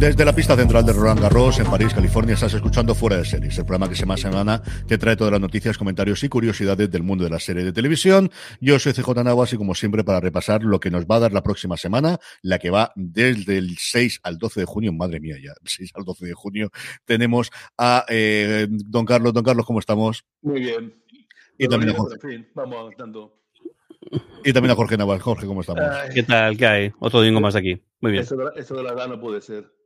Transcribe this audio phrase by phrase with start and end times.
[0.00, 3.58] Desde la pista central de Roland Garros, en París, California, estás escuchando Fuera de Series,
[3.58, 7.02] el programa que semana a semana te trae todas las noticias, comentarios y curiosidades del
[7.02, 8.30] mundo de la serie de televisión.
[8.62, 11.34] Yo soy CJ Navas y como siempre para repasar lo que nos va a dar
[11.34, 15.36] la próxima semana, la que va desde el 6 al 12 de junio, madre mía
[15.38, 16.70] ya, 6 al 12 de junio,
[17.04, 19.34] tenemos a eh, don Carlos.
[19.34, 20.24] Don Carlos, ¿cómo estamos?
[20.40, 20.94] Muy bien.
[21.58, 23.38] Y también, a bien, Jorge, fin, vamos dando.
[24.46, 25.20] y también a Jorge Naval.
[25.20, 25.84] Jorge, ¿cómo estamos?
[25.84, 26.56] Ay, ¿Qué tal?
[26.56, 26.92] ¿Qué hay?
[27.00, 27.82] Otro domingo más aquí.
[28.00, 28.24] Muy bien.
[28.24, 29.78] eso, de la, eso de la edad no puede ser.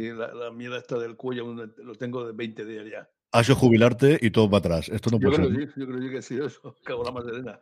[0.00, 3.10] Y la, la mierda esta del cuello lo tengo de 20 días ya.
[3.32, 4.88] Has jubilarte y todo va atrás.
[4.88, 5.58] Esto no Yo puede creo ser.
[5.58, 6.76] que sí, yo creo que sí, eso.
[6.84, 7.60] Cago la más serena.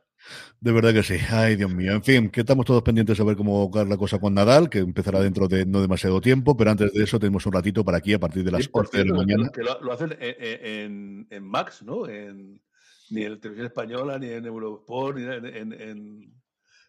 [0.61, 1.15] De verdad que sí.
[1.31, 1.93] Ay, Dios mío.
[1.93, 4.79] En fin, que estamos todos pendientes de ver cómo va la cosa con Nadal, que
[4.81, 8.13] empezará dentro de no demasiado tiempo, pero antes de eso tenemos un ratito para aquí
[8.13, 9.51] a partir de las Sí, por 11 de la mañana.
[9.53, 12.07] Que lo, lo hacen en, en- en Max, ¿no?
[12.07, 12.63] En,
[13.11, 15.47] ni en Televisión Española, ni en Eurosport, ni en.
[15.47, 16.35] en- en-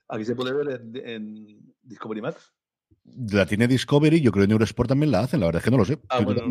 [0.09, 2.53] aquí se puede ver en, en Discovery Max.
[3.15, 5.71] La tiene Discovery, yo creo que en Eurosport también la hacen, la verdad es que
[5.71, 5.97] no lo sé.
[6.09, 6.41] Ah, bueno,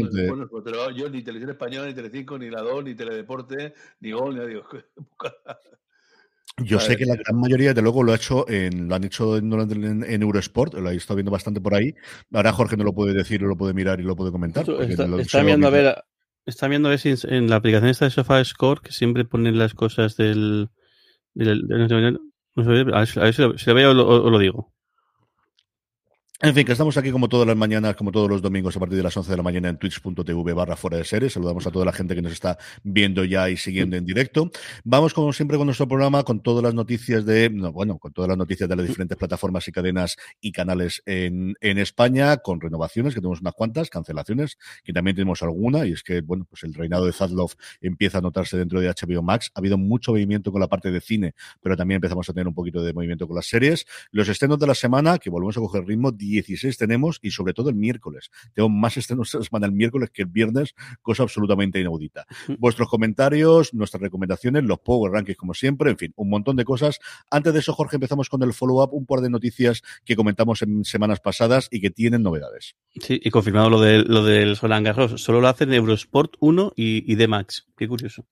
[0.48, 4.36] pues, pero yo ni Televisión Española, ni Telecinco, ni La 2, ni Teledeporte, ni Gol,
[4.38, 4.64] ni digo,
[6.64, 9.36] Yo sé que la gran mayoría, de luego, lo ha hecho en, lo han hecho
[9.36, 11.94] en, en- en Eurosport, lo he estado viendo bastante por ahí.
[12.32, 14.64] Ahora Jorge no lo puede decir, lo puede mirar y lo puede comentar.
[14.90, 16.02] Está, lo- viendo a ver,
[16.46, 19.58] está viendo a ver si en- la aplicación esta de Sofá Score, que siempre ponen
[19.58, 20.70] las cosas del.
[21.34, 22.18] del- del- no sé,
[22.56, 24.30] no sé, a ver, si- a ver si, lo, si lo veo o lo, o
[24.30, 24.72] lo digo.
[26.42, 28.98] En fin, que estamos aquí como todas las mañanas, como todos los domingos a partir
[28.98, 31.32] de las 11 de la mañana en twitch.tv barra fuera de series.
[31.32, 34.50] Saludamos a toda la gente que nos está viendo ya y siguiendo en directo.
[34.84, 38.28] Vamos como siempre con nuestro programa, con todas las noticias de, no, bueno, con todas
[38.28, 43.14] las noticias de las diferentes plataformas y cadenas y canales en, en España, con renovaciones,
[43.14, 46.74] que tenemos unas cuantas, cancelaciones, que también tenemos alguna, y es que, bueno, pues el
[46.74, 49.50] reinado de Zadlov empieza a notarse dentro de HBO Max.
[49.54, 52.54] Ha habido mucho movimiento con la parte de cine, pero también empezamos a tener un
[52.54, 53.86] poquito de movimiento con las series.
[54.10, 57.70] Los estrenos de la semana, que volvemos a coger ritmo, 16 tenemos y sobre todo
[57.70, 58.30] el miércoles.
[58.54, 62.26] Tengo más estrenos esta semana el miércoles que el viernes, cosa absolutamente inaudita.
[62.58, 66.98] Vuestros comentarios, nuestras recomendaciones, los Power Rankings como siempre, en fin, un montón de cosas.
[67.30, 70.84] Antes de eso, Jorge, empezamos con el follow-up, un par de noticias que comentamos en
[70.84, 72.76] semanas pasadas y que tienen novedades.
[73.00, 74.56] Sí, y confirmado lo, de, lo del.
[74.56, 77.66] Solo lo hacen Eurosport 1 y, y D-Max.
[77.76, 78.26] Qué curioso.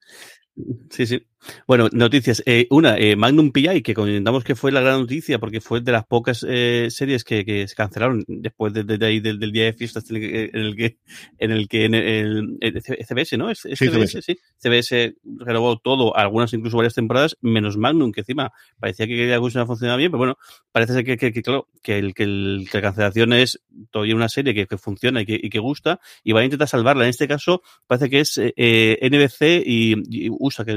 [0.91, 1.26] Sí, sí.
[1.66, 2.42] Bueno, noticias.
[2.47, 5.92] Eh, una, eh, Magnum PI, que comentamos que fue la gran noticia porque fue de
[5.92, 9.65] las pocas eh, series que, que se cancelaron después de, de ahí del, del día
[9.65, 10.98] de fiestas en el que,
[11.38, 12.59] en el que, en el,
[13.06, 13.50] CBS, ¿no?
[13.50, 14.38] Es, Sí, CBS, sí.
[14.56, 19.66] CBS renovó todo, algunas incluso varias temporadas, menos Magnum, que encima parecía que la cosa
[19.66, 20.38] funcionaba bien, pero bueno,
[20.71, 25.22] parece ser que, claro, que, el, que, la cancelación es todavía una serie que, funciona
[25.22, 27.04] y que, y que gusta y va a intentar salvarla.
[27.04, 30.72] En este caso, parece que es eh, NBC y, y USA, que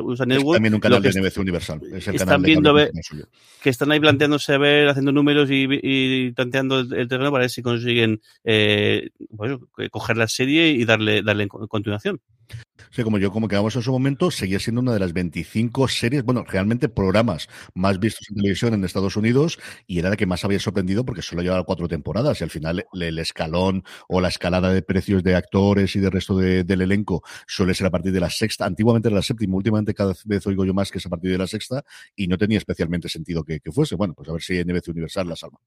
[0.00, 0.48] usa Network.
[0.50, 1.80] Es también un canal de NBC Universal.
[1.92, 2.90] Es el están canal viendo ver-
[3.62, 7.42] que están ahí planteándose a ver, haciendo números y, y tanteando el, el terreno para
[7.42, 9.60] ver si consiguen eh, bueno,
[9.90, 11.48] coger la serie y darle, darle en
[12.78, 12.88] continuación.
[12.90, 16.22] Sí, como yo, como quedamos en su momento, seguía siendo una de las 25 series,
[16.24, 20.44] bueno, realmente programas más vistos en televisión en Estados Unidos y era la que más
[20.44, 24.72] había sorprendido porque solo llevaba cuatro temporadas y al final el, escalón o la escalada
[24.72, 28.20] de precios de actores y del resto de, del elenco suele ser a partir de
[28.20, 28.66] la sexta.
[28.66, 31.38] Antiguamente era la séptima, últimamente cada vez oigo yo más que es a partir de
[31.38, 31.84] la sexta
[32.16, 33.96] y no tenía especialmente sentido que, fuese.
[33.96, 35.60] Bueno, pues a ver si NBC Universal la salva.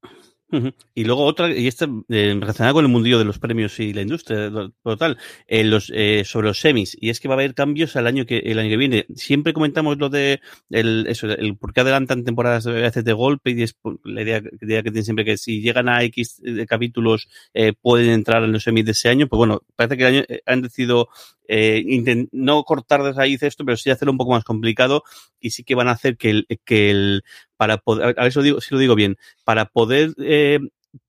[0.94, 4.02] Y luego otra, y esta eh, relacionada con el mundillo de los premios y la
[4.02, 4.52] industria
[4.84, 5.18] total,
[5.48, 5.64] eh,
[5.94, 8.60] eh, sobre los semis, y es que va a haber cambios al año que el
[8.60, 9.06] año que viene.
[9.16, 10.40] Siempre comentamos lo de
[10.70, 13.76] el, eso, el por qué adelantan temporadas de veces de golpe, y es
[14.06, 17.74] la idea, la idea, que tienen siempre que si llegan a X eh, capítulos eh,
[17.74, 20.42] pueden entrar en los semis de ese año, pues bueno, parece que el año, eh,
[20.46, 21.10] han decidido
[21.48, 21.84] eh,
[22.32, 25.04] no cortar de raíz esto, pero sí hacerlo un poco más complicado
[25.40, 27.24] y sí que van a hacer que el, que el
[27.58, 30.60] para poder, a ver si lo digo, si lo digo bien, para poder eh,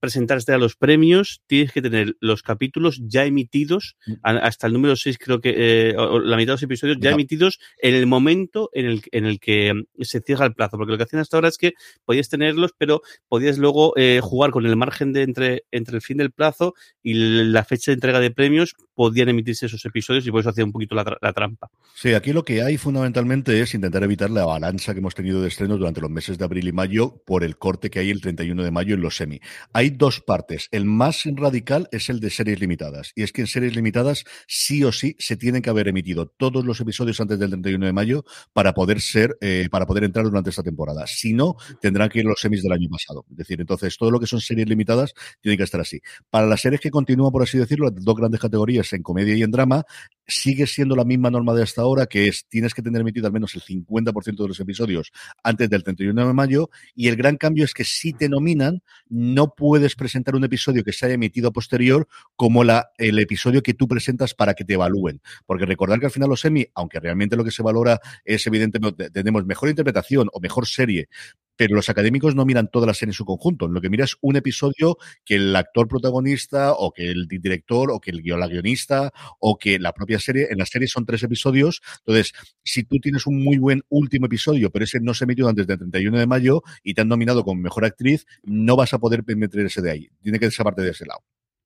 [0.00, 4.12] presentarte a los premios, tienes que tener los capítulos ya emitidos, Mm.
[4.22, 5.54] hasta el número 6 creo que,
[5.90, 7.14] eh, o- la mitad de los episodios ya No.
[7.16, 10.92] emitidos en el momento en el, en el que mm, se cierra el plazo, porque
[10.92, 11.72] lo que hacían hasta ahora es que
[12.04, 16.16] podías tenerlos, pero podías luego eh, jugar con el margen de entre, entre el fin
[16.18, 20.40] del plazo y la fecha de entrega de premios, podían emitirse esos episodios y por
[20.40, 21.68] eso hacía un poquito la, tra- la trampa.
[21.94, 25.48] Sí, aquí lo que hay fundamentalmente es intentar evitar la avalancha que hemos tenido de
[25.48, 28.62] estrenos durante los meses de abril y mayo por el corte que hay el 31
[28.62, 29.40] de mayo en los semi.
[29.74, 30.68] Hay dos partes.
[30.70, 33.12] El más radical es el de series limitadas.
[33.14, 36.64] Y es que en series limitadas sí o sí se tienen que haber emitido todos
[36.64, 40.50] los episodios antes del 31 de mayo para poder ser, eh, para poder entrar durante
[40.50, 41.06] esta temporada.
[41.06, 43.24] Si no, tendrán que ir los semis del año pasado.
[43.30, 46.00] Es decir, entonces todo lo que son series limitadas tiene que estar así.
[46.28, 49.42] Para las series que continúan, por así decirlo, las dos grandes categorías en comedia y
[49.42, 49.84] en drama,
[50.26, 53.32] sigue siendo la misma norma de hasta ahora, que es tienes que tener emitido al
[53.32, 57.64] menos el 50% de los episodios antes del 31 de mayo, y el gran cambio
[57.64, 61.52] es que si te nominan, no puedes presentar un episodio que se haya emitido a
[61.52, 65.20] posterior como la, el episodio que tú presentas para que te evalúen.
[65.46, 69.10] Porque recordar que al final los semi, aunque realmente lo que se valora es evidentemente,
[69.10, 71.08] tenemos mejor interpretación o mejor serie,
[71.56, 73.68] pero los académicos no miran toda la serie en su conjunto.
[73.68, 78.00] Lo que mira es un episodio que el actor protagonista o que el director o
[78.00, 81.82] que el guionista o que la propia serie, en la serie son tres episodios.
[81.98, 82.32] Entonces,
[82.64, 85.78] si tú tienes un muy buen último episodio, pero ese no se emitió antes del
[85.78, 89.66] 31 de mayo y te han nominado como mejor actriz, no vas a poder meter
[89.66, 90.08] ese de ahí.
[90.22, 91.22] Tiene que parte de ese lado.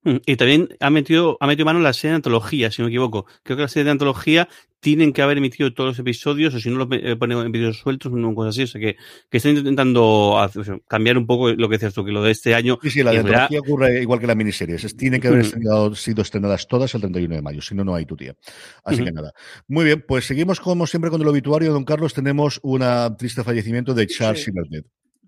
[0.07, 2.87] Mm, Y también ha metido, ha metido mano en la serie de antología, si no
[2.87, 3.27] me equivoco.
[3.43, 4.49] Creo que la serie de antología
[4.79, 7.79] tienen que haber emitido todos los episodios, o si no los eh, ponen en vídeos
[7.79, 8.63] sueltos, una cosa así.
[8.63, 8.97] O sea que,
[9.29, 12.23] que están intentando hacer- o sea, cambiar un poco lo que decías tú, que lo
[12.23, 12.79] de este año.
[12.83, 14.85] Sí, sí, la de antología ocurre igual que las miniseries.
[14.85, 17.95] Es- Tienen que haber estrenado- sido estrenadas todas el 31 de mayo, si no, no
[17.97, 18.37] hay tu tía.
[18.85, 19.33] Así que nada.
[19.67, 22.15] Muy bien, pues seguimos como siempre con el obituario, don Carlos.
[22.15, 22.83] Tenemos un
[23.19, 24.45] triste fallecimiento de Charles Sí.
[24.53, 24.87] Silvernet.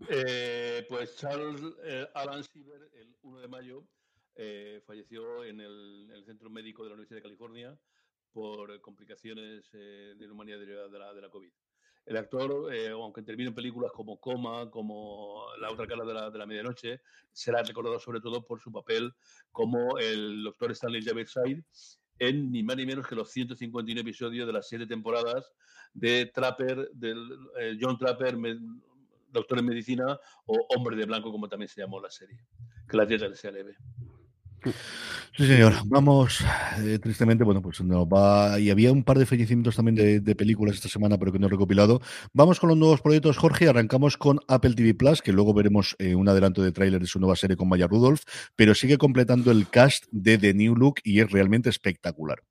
[0.08, 3.82] Eh, pues Charles eh, Alan Siever, el 1 de mayo,
[4.38, 7.79] eh, falleció en el, el Centro Médico de la Universidad de California
[8.32, 11.50] por complicaciones eh, de neumonía derivada de la, COVID.
[12.06, 16.31] El actor, eh, aunque intervino en películas como Coma, como La otra cara de la,
[16.31, 17.02] de la medianoche,
[17.32, 19.12] será recordado sobre todo por su papel
[19.52, 21.64] como el doctor Stanley Javerside
[22.19, 25.52] en ni más ni menos que los 151 episodios de las siete temporadas
[25.93, 27.19] de Trapper, del
[27.61, 28.37] eh, John Trapper,
[29.31, 32.41] doctor en medicina, o Hombre de Blanco, como también se llamó la serie.
[32.88, 33.76] Que la dieta le sea leve.
[35.37, 35.75] Sí, señor.
[35.87, 36.44] Vamos,
[36.78, 38.58] eh, tristemente, bueno, pues nos va.
[38.58, 41.46] Y había un par de fallecimientos también de, de películas esta semana, pero que no
[41.46, 42.00] he recopilado.
[42.32, 43.69] Vamos con los nuevos proyectos, Jorge.
[43.69, 47.20] Arrancamos con Apple TV Plus, que luego veremos eh, un adelanto de tráiler de su
[47.20, 48.22] nueva serie con Maya Rudolph,
[48.56, 52.43] pero sigue completando el cast de The New Look y es realmente espectacular.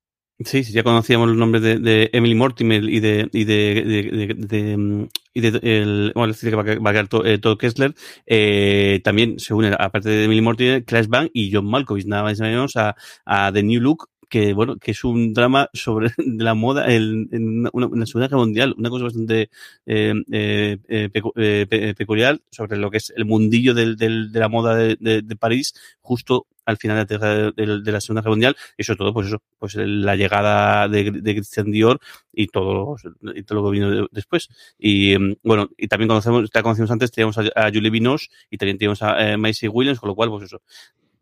[0.44, 4.76] Sí, sí, ya conocíamos los nombres de, de Emily Mortimer y de y de, de,
[4.76, 7.58] mm, y de el bueno, decir que va, a- va a quedar to- eh, Todd
[7.58, 7.92] Kessler,
[8.24, 12.38] eh, también se une, aparte de Emily Mortimer, Clash Bang y John Malkovich, nada más
[12.38, 12.94] y menos a,
[13.24, 17.68] a The New Look, que bueno, que es un drama sobre la moda en, en
[17.72, 19.50] una, Segunda Guerra Mundial, una cosa bastante
[19.86, 24.40] eh, eh, eh, pecu- pe- peculiar sobre lo que es el mundillo del, del, de
[24.40, 28.84] la moda de, París, justo al final de la, de, la Segunda Guerra Mundial, y
[28.84, 31.98] sobre todo, pues eso, pues la llegada de, Christian Dior
[32.32, 32.96] y todo,
[33.34, 34.48] y todo lo que vino de- después.
[34.78, 38.76] Y mm, bueno, y también conocemos, ya conocimos antes, teníamos a, Julie Binoche y también
[38.78, 40.60] teníamos a Macy Williams, con lo cual, pues eso,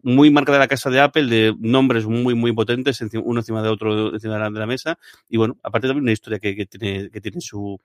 [0.02, 3.68] muy marca de la casa de Apple, de nombres muy, muy potentes, uno encima de
[3.68, 4.98] otro encima de la, de la mesa,
[5.28, 7.80] y bueno, aparte también una historia que, que tiene, que tiene su,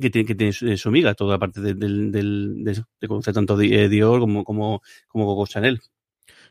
[0.00, 3.08] que tiene, que tiene su, su miga, toda la parte de, del del- de, de
[3.08, 5.80] conocer tanto eh, Dior como, como, como Coco Chanel.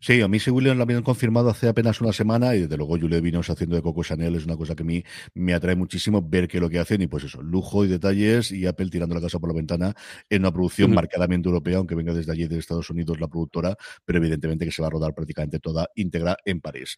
[0.05, 2.97] Sí, a mí sí Williams lo habían confirmado hace apenas una semana y desde luego
[2.99, 5.01] Julie Vinos haciendo de Coco Chanel es una cosa que a mí
[5.33, 8.51] me atrae muchísimo ver qué es lo que hacen y pues eso, lujo y detalles
[8.51, 9.93] y Apple tirando la casa por la ventana
[10.29, 14.19] en una producción marcadamente europea, aunque venga desde allí de Estados Unidos la productora, pero
[14.19, 16.97] evidentemente que se va a rodar prácticamente toda íntegra en París.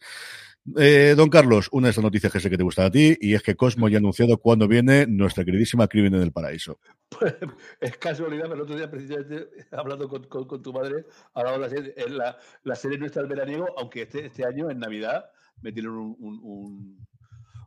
[0.76, 3.34] Eh, don Carlos, una de esas noticias que sé que te gustan a ti y
[3.34, 6.80] es que Cosmo ya ha anunciado cuándo viene nuestra queridísima Crimen en el Paraíso.
[7.08, 7.36] Pues,
[7.80, 12.74] es casualidad, pero el otro día, precisamente, hablando con, tu madre, hablaba de la la,
[12.74, 15.26] serie nuestra del veraniego, aunque este, este año, en Navidad,
[15.62, 17.06] metieron un-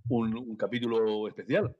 [0.09, 1.73] un capítulo especial.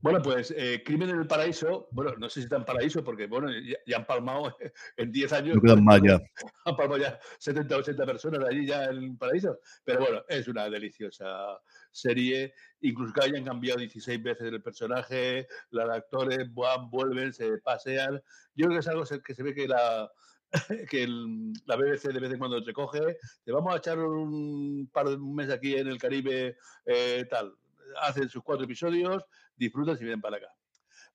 [0.00, 3.26] Bueno, pues eh, Crimen en el Paraíso, bueno, no sé si está en Paraíso, porque
[3.26, 4.56] bueno, ya, ya han palmado
[4.96, 5.56] en 10 años.
[5.62, 6.20] No más ya.
[6.64, 9.58] Han palmado ya 70 o 80 personas allí ya en Paraíso.
[9.84, 11.58] Pero bueno, es una deliciosa
[11.90, 12.52] serie.
[12.80, 18.22] Incluso que hayan cambiado 16 veces el personaje, los actores van, vuelven, se pasean.
[18.54, 20.10] Yo creo que es algo que se ve que la,
[20.90, 25.08] que el- la BBC de vez en cuando recoge, te vamos a echar un par
[25.08, 27.54] de un mes aquí en el Caribe, eh, tal.
[28.02, 29.24] Hacen sus cuatro episodios,
[29.56, 30.48] disfrutan y vienen para acá.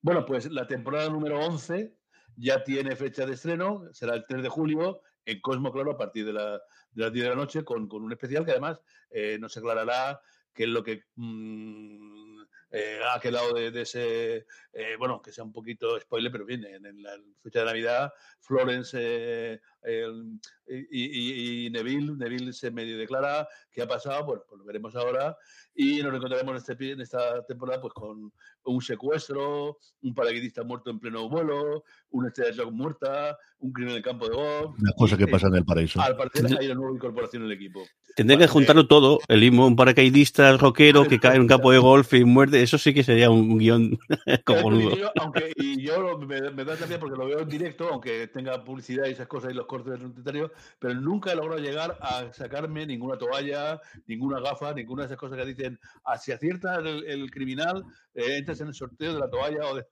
[0.00, 1.96] Bueno, pues la temporada número 11
[2.36, 6.26] ya tiene fecha de estreno, será el 3 de julio en Cosmo Claro a partir
[6.26, 6.58] de, la-
[6.90, 8.80] de las 10 de la noche con, con un especial que además
[9.10, 10.20] eh, nos aclarará
[10.52, 12.40] qué es lo que mm,
[12.72, 16.64] eh, ha quedado de, de ese, eh, bueno, que sea un poquito spoiler, pero bien,
[16.64, 17.12] en, la
[17.42, 23.82] fecha de Navidad, Florence eh, el- y, y- y Neville, Neville se medio declara qué
[23.82, 25.36] ha pasado, bueno, pues lo veremos ahora
[25.74, 28.32] y nos encontraremos en, este, en esta temporada pues con
[28.64, 34.02] un secuestro, un paracaidista muerto en pleno vuelo, una estrella muerta, un crimen en el
[34.02, 34.76] campo de golf.
[34.80, 36.00] Las cosas que Eh, pasan en el paraíso.
[36.00, 37.80] Al parecer hay una nueva incorporación en el equipo.
[38.16, 41.72] Tendría que juntarlo todo, el mismo un paracaidista, el rockero que cae en un campo
[41.72, 43.98] de golf y muerde, eso sí que sería un guion
[44.44, 44.96] cojonudo.
[44.96, 48.26] Y yo, aunque, y yo me, me da también porque lo veo en directo, aunque
[48.28, 51.96] tenga publicidad y esas cosas y los cortes del noticiario, pero nunca he logrado llegar
[52.00, 56.76] a sacarme ninguna toalla, ninguna gafa, ninguna de esas cosas que dicen, ah, si acierta
[56.76, 59.86] el, el criminal, eh, entras en el sorteo de la toalla o de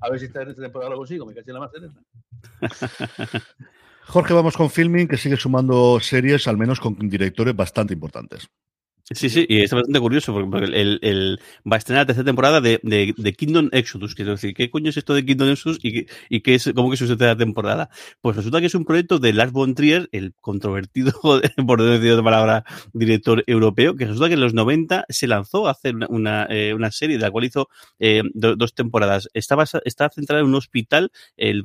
[0.00, 1.70] A ver si esta en esta temporada lo consigo, me caché en la más.
[4.06, 8.48] Jorge, vamos con Filming, que sigue sumando series, al menos con directores bastante importantes.
[9.10, 11.40] Sí, sí, y es bastante curioso porque el, el-
[11.70, 14.14] va a estrenar la tercera temporada de, de, de Kingdom Exodus.
[14.14, 16.94] Quiero decir, ¿qué coño es esto de Kingdom Exodus y, y qué es, cómo que
[16.94, 17.90] es su tercera temporada?
[18.22, 21.12] Pues resulta que es un proyecto de Lars von Trier, el controvertido,
[21.66, 25.72] por decir otra palabra, director europeo, que resulta que en los 90 se lanzó a
[25.72, 27.68] hacer una, una, eh, una serie de la cual hizo
[27.98, 29.28] eh, do- dos temporadas.
[29.34, 31.62] Está, basa- está centrada en un hospital, el la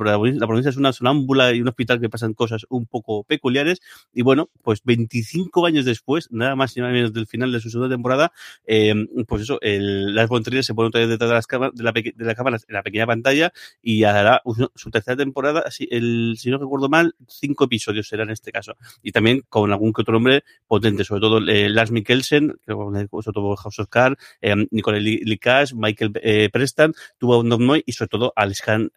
[0.47, 3.79] protagonista es una sonámbula y un hospital que pasan cosas un poco peculiares.
[4.13, 7.69] Y bueno, pues 25 años después, nada más y nada menos del final de su
[7.69, 8.31] segunda temporada,
[8.65, 8.93] eh,
[9.27, 12.13] pues eso, el Lars von se pone otra detrás de, las cámaras, de, la, de
[12.17, 14.41] la cámara en la pequeña pantalla y hará
[14.75, 18.75] su tercera temporada, así, el, si no recuerdo mal, cinco episodios será en este caso.
[19.01, 23.33] Y también con algún que otro hombre potente, sobre todo eh, Lars Mikkelsen, que sobre
[23.33, 28.33] todo House of Cards, eh, Nicole Likas, Michael eh, Preston, tuvo un y sobre todo
[28.35, 28.91] Alex Khan,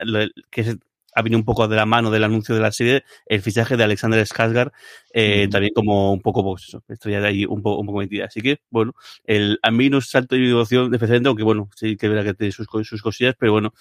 [0.50, 0.76] que es
[1.14, 3.84] ha venido un poco de la mano del anuncio de la serie, el fichaje de
[3.84, 4.72] Alexander Skarsgård,
[5.12, 5.50] eh, Mm.
[5.50, 8.26] también como un poco, pues eso, estrella de ahí un poco, un poco metida.
[8.26, 8.92] Así que, bueno,
[9.24, 12.22] el, a mí no es salto de innovación de precedente, aunque bueno, sí que verá
[12.24, 13.72] que tiene sus, sus cosillas, pero bueno,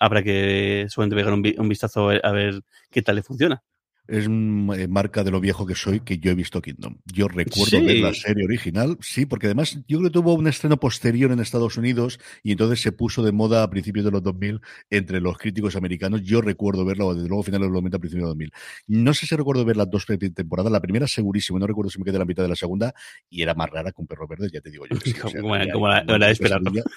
[0.00, 3.22] habrá que solamente pegar un, vi- un vistazo a ver, a ver qué tal le
[3.22, 3.62] funciona.
[4.08, 6.96] Es eh, marca de lo viejo que soy que yo he visto Kingdom.
[7.06, 7.84] Yo recuerdo Sí.
[7.84, 11.40] ver la serie original, sí, porque además yo creo que tuvo un estreno posterior en
[11.40, 14.60] Estados Unidos y entonces se puso de moda a principios de los 2000
[14.90, 16.22] entre los críticos americanos.
[16.22, 18.52] Yo recuerdo verla, o desde luego finales de los 90, a principios de los 2000.
[18.86, 20.70] No sé si recuerdo ver las dos temporadas.
[20.70, 22.94] La primera segurísimo, no recuerdo si me quedé la mitad de la segunda
[23.28, 24.98] y era más rara que un perro verde, ya te digo yo.
[24.98, 26.62] que sí, o sea, Como la- tenía como la- ahí un la de montón esperar,
[26.62, 26.70] ¿no?
[26.70, 26.90] pesadilla.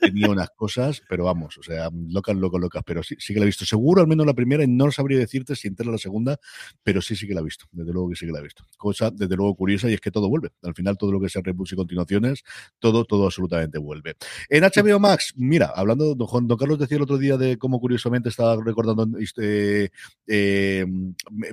[0.00, 2.82] Tenía unas cosas, pero vamos, o sea, locas, locas, locas.
[2.86, 3.64] Pero sí, sí que la he visto.
[3.64, 6.38] Seguro, al menos la primera, y no sabría decirte si entera la segunda,
[6.82, 7.66] pero sí, sí que la he visto.
[7.72, 8.64] Desde luego que sí que la he visto.
[8.76, 10.50] Cosa, desde luego, curiosa, y es que todo vuelve.
[10.62, 12.42] Al final, todo lo que sea reboots y continuaciones,
[12.78, 14.16] todo, todo absolutamente vuelve.
[14.48, 17.80] En HBO Max, mira, hablando, don, Juan- don Carlos decía el otro día de cómo
[17.80, 19.06] curiosamente estaba recordando
[19.38, 20.86] eh,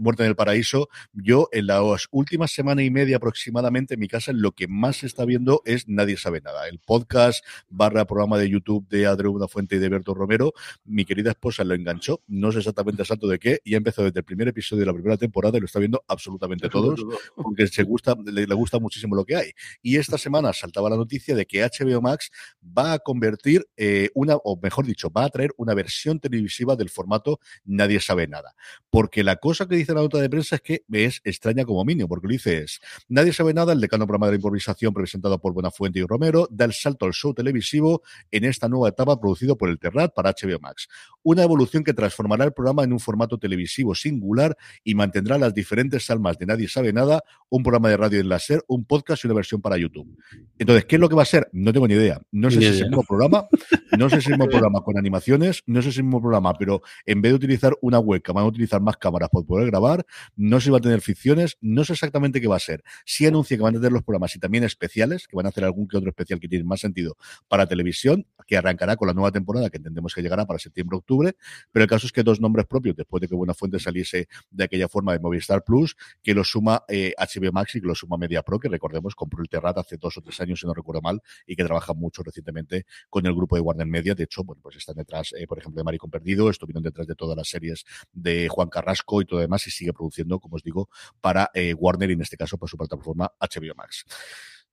[0.01, 0.89] Muerte en el Paraíso.
[1.13, 5.07] Yo, en las últimas semana y media aproximadamente, en mi casa, lo que más se
[5.07, 6.67] está viendo es Nadie sabe nada.
[6.67, 10.53] El podcast barra programa de YouTube de Una Fuente y de Berto Romero.
[10.85, 14.05] Mi querida esposa lo enganchó, no sé exactamente a salto de qué, y ha empezado
[14.05, 16.99] desde el primer episodio de la primera temporada y lo está viendo absolutamente todos,
[17.35, 19.51] porque se gusta, le, le gusta muchísimo lo que hay.
[19.81, 22.31] Y esta semana saltaba la noticia de que HBO Max
[22.61, 26.89] va a convertir eh, una, o mejor dicho, va a traer una versión televisiva del
[26.89, 28.55] formato Nadie sabe nada.
[28.89, 32.07] Porque la cosa que dice la nota de prensa es que es extraña como mínimo,
[32.07, 35.53] porque lo dice es, Nadie sabe nada, el decano programa de la improvisación presentado por
[35.53, 39.69] Buenafuente y Romero, da el salto al show televisivo en esta nueva etapa producido por
[39.69, 40.87] el Terrat para HBO Max.
[41.23, 46.09] Una evolución que transformará el programa en un formato televisivo singular y mantendrá las diferentes
[46.09, 49.27] almas de Nadie sabe nada, un programa de radio en la SER, un podcast y
[49.27, 50.17] una versión para YouTube.
[50.57, 51.49] Entonces, ¿qué es lo que va a ser?
[51.51, 52.21] No tengo ni idea.
[52.31, 53.47] No sé Ni si es el mismo programa,
[53.97, 56.21] no sé si es el mismo programa con animaciones, no sé si es el mismo
[56.21, 59.67] programa, pero en vez de utilizar una webcam, van a utilizar más cámaras para poder
[59.67, 62.83] grabar, no sé si va a tener ficciones, no sé exactamente qué va a ser.
[63.05, 65.63] Sí anuncia que van a tener los programas y también especiales, que van a hacer
[65.63, 69.31] algún que otro especial que tiene más sentido para televisión, que arrancará con la nueva
[69.31, 71.35] temporada, que entendemos que llegará para septiembre-octubre,
[71.71, 74.89] pero el caso es que dos nombres propios, después de que Buenafuente saliese de aquella
[74.89, 78.41] forma de Movistar Plus, que lo suma eh, HBO Max y que lo suma Media
[78.41, 81.21] Pro, que recordemos compró el Terrat hace dos o tres años, si no recuerdo mal,
[81.45, 84.15] y que trabaja mucho recientemente con el grupo de Warner Media.
[84.15, 87.15] De hecho, bueno, pues están detrás, eh, por ejemplo, de Maricón Perdido, estuvieron detrás de
[87.15, 90.89] todas las series de Juan Carrasco y todo demás, y sigue produciendo, como os digo,
[91.21, 94.05] para eh, Warner y en este caso para su plataforma HBO Max.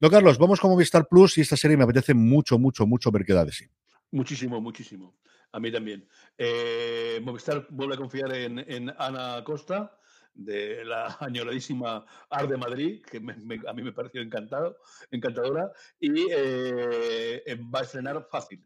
[0.01, 3.25] No, Carlos, vamos con Movistar Plus y esta serie me apetece mucho, mucho, mucho ver
[3.25, 3.67] qué da de sí.
[4.11, 5.15] Muchísimo, muchísimo.
[5.53, 6.09] A mí también.
[6.39, 9.99] Eh, Movistar vuelve a confiar en, Ana Costa,
[10.35, 13.35] de la añoradísima Ar de Madrid, que me,
[13.67, 14.77] a mí me pareció encantado,
[15.11, 18.65] encantadora, y eh, va a estrenar Fácil,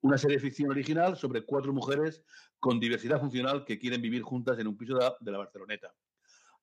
[0.00, 2.22] una serie de ficción original sobre cuatro mujeres
[2.58, 5.94] con diversidad funcional que quieren vivir juntas en un piso de la Barceloneta.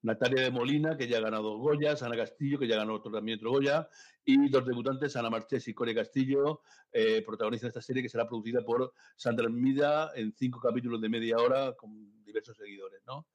[0.04, 3.38] Natalia de Molina, que ya ha ganado Goya, Ana Castillo, que ya ganó otro, también
[3.38, 3.88] otro Goya,
[4.26, 8.28] y dos debutantes, Ana Marchés y Core Castillo, eh, protagonistas de esta serie que será
[8.28, 13.02] producida por Sandra Mida en cinco capítulos de media hora con diversos seguidores.
[13.06, 13.28] ¿no?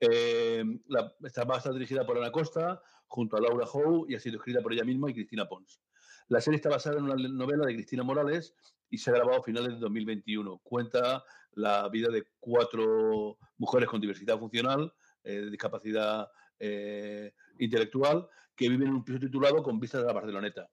[0.00, 4.14] Eh, la, esta va a estar dirigida por Ana Costa, junto a Laura Howe, y
[4.14, 5.80] ha sido escrita por ella misma y Cristina Pons.
[6.28, 8.54] La serie está basada en una novela de Cristina Morales
[8.88, 10.58] y se ha grabado a finales de 2021.
[10.62, 14.92] Cuenta la vida de cuatro mujeres con diversidad funcional,
[15.24, 20.12] eh, de discapacidad eh, intelectual, que viven en un piso titulado con vistas a la
[20.12, 20.68] Barceloneta.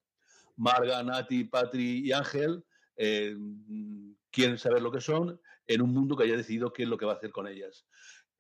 [0.58, 2.63] Marga, Nati, Patri y Ángel
[2.98, 3.36] eh,
[4.29, 7.06] quieren saber lo que son en un mundo que haya decidido qué es lo que
[7.06, 7.88] va a hacer con ellas.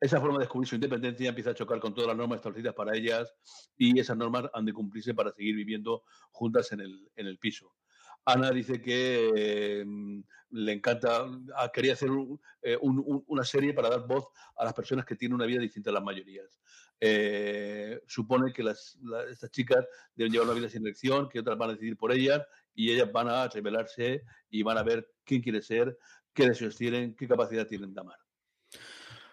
[0.01, 2.95] Esa forma de descubrir su independencia empieza a chocar con todas las normas establecidas para
[2.95, 3.33] ellas
[3.77, 7.73] y esas normas han de cumplirse para seguir viviendo juntas en el, en el piso.
[8.31, 9.85] Ana dice que eh,
[10.51, 12.09] le encanta, ah, quería hacer
[12.61, 14.25] eh, un, una serie para dar voz
[14.57, 16.59] a las personas que tienen una vida distinta a las mayorías.
[16.99, 18.97] Eh, supone que las,
[19.29, 22.45] estas chicas deben llevar una vida sin elección, que otras van a decidir por ellas
[22.73, 25.97] y ellas van a revelarse y van a ver quién quiere ser,
[26.33, 28.17] qué deseos tienen, qué capacidad tienen de amar.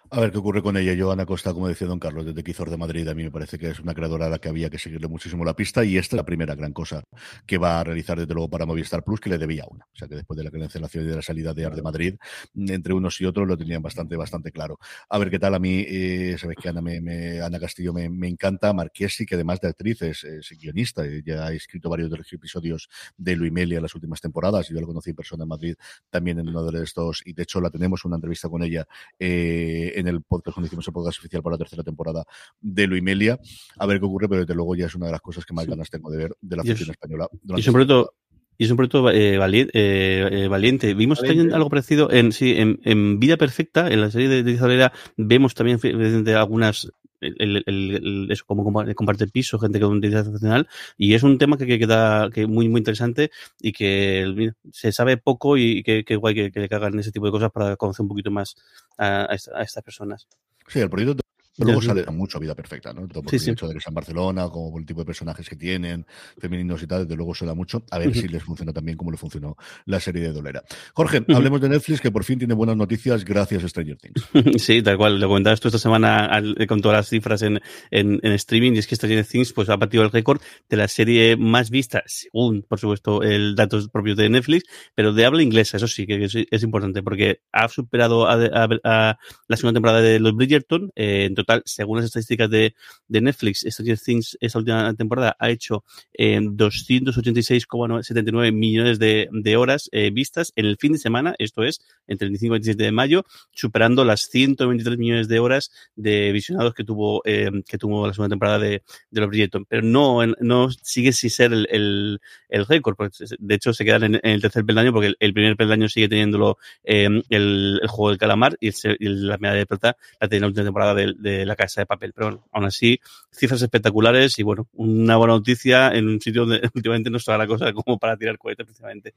[0.08, 0.92] A ver qué ocurre con ella.
[0.92, 3.58] Yo, Ana Costa, como decía Don Carlos, desde Quizor de Madrid, a mí me parece
[3.58, 6.14] que es una creadora a la que había que seguirle muchísimo la pista y esta
[6.14, 7.02] es la primera gran cosa
[7.44, 9.84] que va a realizar desde luego para Movistar Plus, que le debía una.
[9.84, 12.14] O sea que después de la cancelación y de la salida de Ar de Madrid,
[12.54, 14.78] entre unos y otros lo tenían bastante, bastante claro.
[15.08, 18.08] A ver qué tal a mí, eh, sabes que Ana, me, me, Ana Castillo me,
[18.08, 22.18] me, encanta, Marquesi, que además de actriz es, es guionista, ya ha escrito varios de
[22.18, 25.74] los episodios de Luimelia en las últimas temporadas, yo la conocí en persona en Madrid
[26.10, 28.86] también en uno de estos, y de hecho la tenemos una entrevista con ella
[29.18, 32.24] eh, en el podcast cuando hicimos el podcast oficial para la tercera temporada
[32.60, 33.38] de Luimelia.
[33.78, 35.64] A ver qué ocurre, pero desde luego ya es una de las cosas que más
[35.64, 35.70] sí.
[35.70, 37.28] ganas tengo de ver de la ficción española.
[37.56, 38.14] Y es un proyecto,
[38.58, 40.94] y es un proyecto eh, valiente, eh, valiente.
[40.94, 41.38] Vimos valiente.
[41.38, 44.92] también algo parecido en, sí, en, en, Vida Perfecta, en la serie de, de Isabela,
[45.16, 46.90] vemos también de algunas
[47.38, 51.66] el, el, eso, como comparte piso, gente con identidad nacional, y es un tema que,
[51.66, 56.34] que queda que muy, muy interesante y que se sabe poco y que, que guay
[56.34, 58.56] que, que, hagan ese tipo de cosas para conocer un poquito más
[58.98, 60.26] a, a estas personas.
[60.68, 61.25] Sí, el proyecto
[61.58, 63.06] Luego sale mucho Vida Perfecta, ¿no?
[63.08, 63.50] Todo por sí, el sí.
[63.50, 66.06] hecho de que es en Barcelona, como por el tipo de personajes que tienen,
[66.38, 67.82] femeninos y tal, desde luego se da mucho.
[67.90, 68.20] A ver uh -huh.
[68.20, 70.62] si les funciona también como le funcionó la serie de Dolera.
[70.94, 71.36] Jorge, uh -huh.
[71.36, 74.26] hablemos de Netflix, que por fin tiene buenas noticias gracias a Stranger Things.
[74.66, 75.20] Sí, tal cual.
[75.20, 78.78] Lo comentabas tú esta semana al, con todas las cifras en, en, en, streaming, y
[78.78, 82.62] es que Stranger Things pues, ha batido el récord de la serie más vista, según,
[82.62, 84.64] por supuesto, el datos propios de Netflix,
[84.94, 88.68] pero de habla inglesa, eso sí, que es, es importante, porque ha superado a, a,
[88.84, 92.74] a, la segunda temporada de los Bridgerton, eh, en según las estadísticas de,
[93.08, 93.98] de Netflix, Stranger
[94.40, 100.76] esta última temporada, ha hecho eh, 286,79 millones de, de horas eh, vistas en el
[100.76, 104.22] fin de semana, esto es, entre el 25 y el 27 de mayo, superando las
[104.22, 108.82] 123 millones de horas de visionados que tuvo, eh, que tuvo la segunda temporada de,
[109.10, 109.64] de los Bridgerton.
[109.66, 112.96] Pero no, no sigue sin ser el, el, el récord,
[113.38, 116.08] de hecho se quedan en, en, el tercer peldaño, porque el, el primer peldaño sigue
[116.08, 120.28] teniéndolo eh, el, el, juego del calamar y, el, y la medalla de plata la
[120.28, 123.60] tiene la última temporada de, de la casa de papel pero bueno, aún así, cifras
[123.60, 127.72] espectaculares y bueno, una buena noticia en un sitio donde últimamente no está la cosa
[127.72, 129.14] como para tirar cohetes precisamente.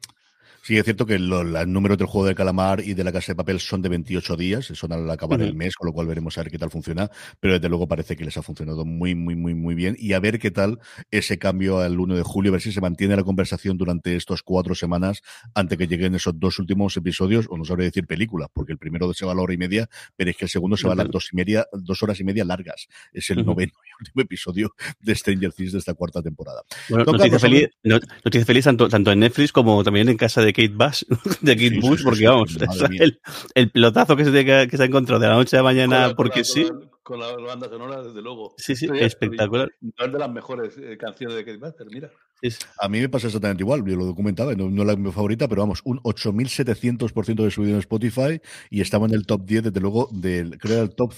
[0.61, 3.35] Sí, es cierto que los números del juego de calamar y de la casa de
[3.35, 5.47] papel son de 28 días, son al acabar uh -huh.
[5.47, 8.15] el mes, con lo cual veremos a ver qué tal funciona, pero desde luego parece
[8.15, 10.79] que les ha funcionado muy, muy, muy, muy bien y a ver qué tal
[11.11, 14.41] ese cambio al 1 de julio, a ver si se mantiene la conversación durante estas
[14.43, 15.21] cuatro semanas
[15.55, 19.11] antes que lleguen esos dos últimos episodios, o no sabré decir película, porque el primero
[19.13, 20.95] se va a la hora y media, pero es que el segundo se va a
[20.95, 22.87] las dos y media, dos horas y media largas.
[23.13, 23.45] Es el uh -huh.
[23.45, 26.61] noveno y último episodio de Stranger Things de esta cuarta temporada.
[26.89, 30.73] Bueno, noticia, feliz, noticia feliz tanto, tanto en Netflix como también en casa de Kate
[30.73, 31.05] Bass,
[31.41, 32.57] de Kate sí, Bush, porque vamos,
[32.99, 33.19] el,
[33.53, 36.13] el, pelotazo que se, que, que se ha encontrado de la noche a la mañana,
[36.15, 36.65] porque sí.
[36.65, 38.53] con la banda sonora, desde luego.
[38.57, 39.71] Sí, sí, espectacular.
[39.81, 42.11] No es de las mejores eh, canciones de Kate Buster, mira.
[42.41, 45.47] Es- A mí me pasa exactamente igual, yo lo documentaba, no, no la mi favorita,
[45.49, 49.79] pero vamos, un 8700% de subido en Spotify y estaba en el top 10, desde
[49.81, 51.13] luego, del, creo era el top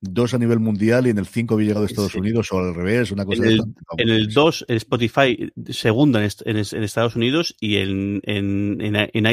[0.00, 2.18] 2 a nivel mundial y en el 5 había llegado a Estados Sí.
[2.18, 3.60] Unidos o al revés, una cosa En el,
[3.98, 8.20] en el es- 2, Spotify segunda en, est- en es- en Estados Unidos y en,
[8.24, 9.26] en, en, en,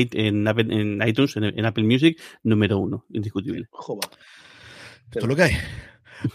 [1.07, 3.67] iTunes, en, en Apple Music, número uno, indiscutible.
[3.71, 4.01] Joba.
[5.05, 5.53] Esto es lo que hay.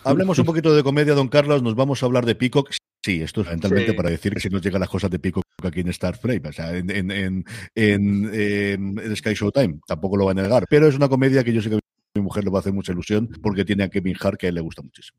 [0.04, 1.62] Hablemos un poquito de comedia, don Carlos.
[1.62, 2.70] Nos vamos a hablar de Peacock.
[3.02, 3.96] Sí, esto es fundamentalmente Sí.
[3.96, 6.52] para decir que si nos llegan las cosas de Peacock aquí en Star Flame, o
[6.52, 10.64] sea, en, en, en, en, en- en Sky Showtime, tampoco lo va a negar.
[10.68, 11.80] Pero es una comedia que yo sé que a
[12.14, 14.48] mi mujer le va a hacer mucha ilusión porque tiene a Kevin Hart que a
[14.50, 15.18] él le gusta muchísimo.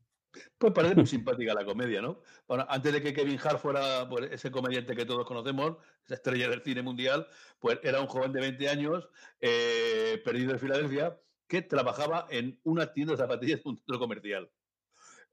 [0.58, 2.22] Pues parece muy simpática la comedia, ¿no?
[2.46, 6.48] Bueno, antes de que Kevin Hart fuera pues, ese comediante que todos conocemos, esa estrella
[6.48, 7.26] del cine mundial,
[7.58, 9.08] pues era un joven de 20 años,
[9.40, 11.16] eh, perdido en Filadelfia,
[11.52, 14.50] que trabajaba en una tienda de zapatillas de un centro comercial.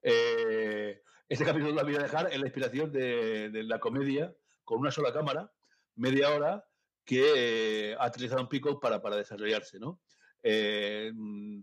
[0.01, 4.79] Eh, ese capítulo lo voy a dejar en la inspiración de, de la comedia, con
[4.79, 5.49] una sola cámara,
[5.95, 6.67] media hora,
[7.05, 10.01] que eh, ha utilizado un pico para, para desarrollarse, ¿no?
[10.43, 11.61] Eh, mm,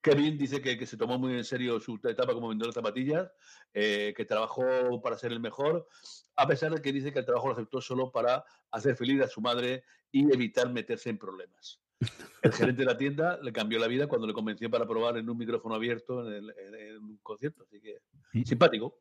[0.00, 3.30] Kevin dice que, que se tomó muy en serio su etapa como vendedor de zapatillas,
[3.72, 5.86] eh, que trabajó para ser el mejor,
[6.34, 9.28] a pesar de que dice que el trabajo lo aceptó solo para hacer feliz a
[9.28, 11.80] su madre y evitar meterse en problemas.
[12.42, 15.28] El gerente de la tienda le cambió la vida cuando le convenció para probar en
[15.28, 17.64] un micrófono abierto en, el- en- en un concierto.
[17.64, 17.98] Así que
[18.44, 18.98] simpático.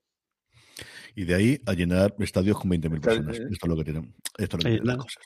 [1.15, 3.37] Y de ahí a llenar estadios con 20.000 Está- personas.
[3.39, 5.23] Esto es lo que tienen, esto es lo que tienen las cosas.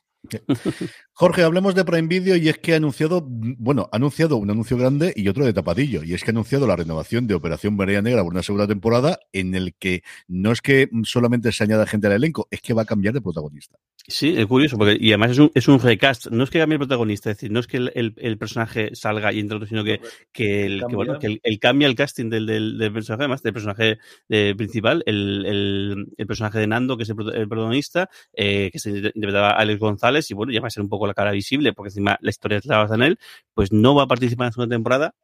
[1.11, 4.77] Jorge, hablemos de Prime Video y es que ha anunciado, bueno, ha anunciado un anuncio
[4.77, 8.01] grande y otro de tapadillo, y es que ha anunciado la renovación de Operación María
[8.01, 12.07] Negra por una segunda temporada en el que no es que solamente se añada gente
[12.07, 13.77] al elenco, es que va a cambiar de protagonista.
[14.05, 16.27] Sí, es curioso, porque y además es un, es un recast.
[16.27, 18.89] No es que cambie el protagonista, es decir, no es que el, el- el personaje
[18.95, 20.01] salga y entre otro, sino que,
[20.33, 23.41] que, el, que, bueno, que el, el cambia el casting del, del, del personaje, además
[23.43, 27.47] del personaje eh, principal, el, el, el personaje de Nando, que es el, prota- el
[27.47, 30.89] protagonista, eh, que se interpretaba a Alex González, y bueno, ya va a ser un
[30.89, 33.19] poco la cara visible, porque encima la historia está basada en él,
[33.53, 35.15] pues no va a participar en la segunda temporada,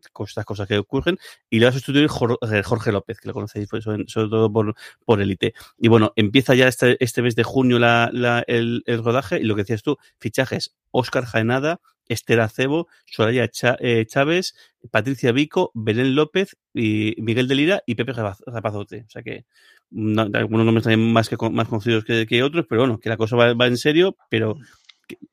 [0.00, 1.18] estas cosas que ocurren,
[1.50, 4.74] y le va a sustituir eh, Jorge López, que lo conocéis pues, sobre, todo por,
[5.04, 5.54] por Elite.
[5.78, 9.44] Y bueno, empieza ya este, este mes de junio la, la- el, el rodaje, y
[9.44, 13.48] lo que decías tú, fichajes, Óscar Jaenada, Esther Acebo, Soraya
[13.80, 14.54] eh, Chávez,
[14.90, 19.04] Patricia Vico, Belén López, y Miguel de Lira y Pepe Rapazote.
[19.06, 19.46] O sea que
[19.90, 23.16] no- algunos nombres también más, que, más conocidos que, que otros, pero bueno, que la
[23.16, 24.58] cosa va, va en serio, pero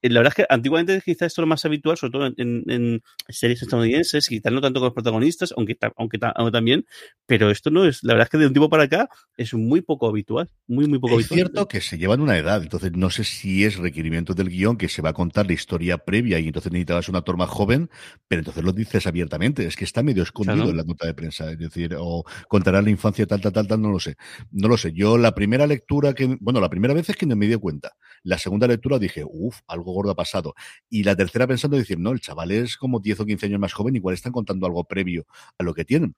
[0.01, 4.27] la verdad es que antiguamente quizás esto era más habitual, sobre todo en, series estadounidenses,
[4.27, 6.85] quizás no tanto con los protagonistas, aunque, aunque, aunque también,
[7.25, 9.81] pero esto no es, la verdad es que de un tiempo para acá es muy
[9.81, 11.37] poco habitual, muy, muy poco Es habitual.
[11.37, 14.89] cierto que se llevan una edad, entonces no sé si es requerimiento del guion que
[14.89, 17.89] se va a contar la historia previa y entonces necesitabas un actor más joven,
[18.27, 20.71] pero entonces lo dices abiertamente, es que está medio escondido Claro.
[20.71, 23.81] en la nota de prensa, es decir, o contará la infancia tal, tal, tal, tal,
[23.81, 24.15] no lo sé.
[24.51, 24.91] No lo sé.
[24.93, 27.93] Yo la primera lectura que, bueno, la primera vez es que no me di cuenta.
[28.23, 30.53] La segunda lectura dije, uff, algo gordo ha pasado.
[30.89, 33.73] Y la tercera pensando decir, no, el chaval es como 10 o 15 años más
[33.73, 35.25] joven, igual están contando algo previo
[35.57, 36.15] a lo que tienen.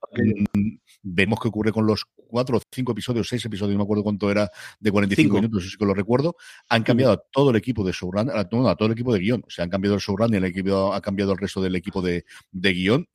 [0.54, 4.04] Mm, Vemos qué ocurre con los cuatro o cinco episodios, seis episodios, no me acuerdo
[4.04, 5.36] cuánto era, de 45 Cinco.
[5.36, 6.36] minutos, eso sí que lo recuerdo.
[6.70, 9.20] Han cambiado a todo el equipo de showrun, a, no, a todo el equipo de
[9.20, 9.44] guion.
[9.46, 12.02] O sea, han cambiado el showrun y el equipo ha cambiado el resto del equipo
[12.02, 13.08] de, de guion.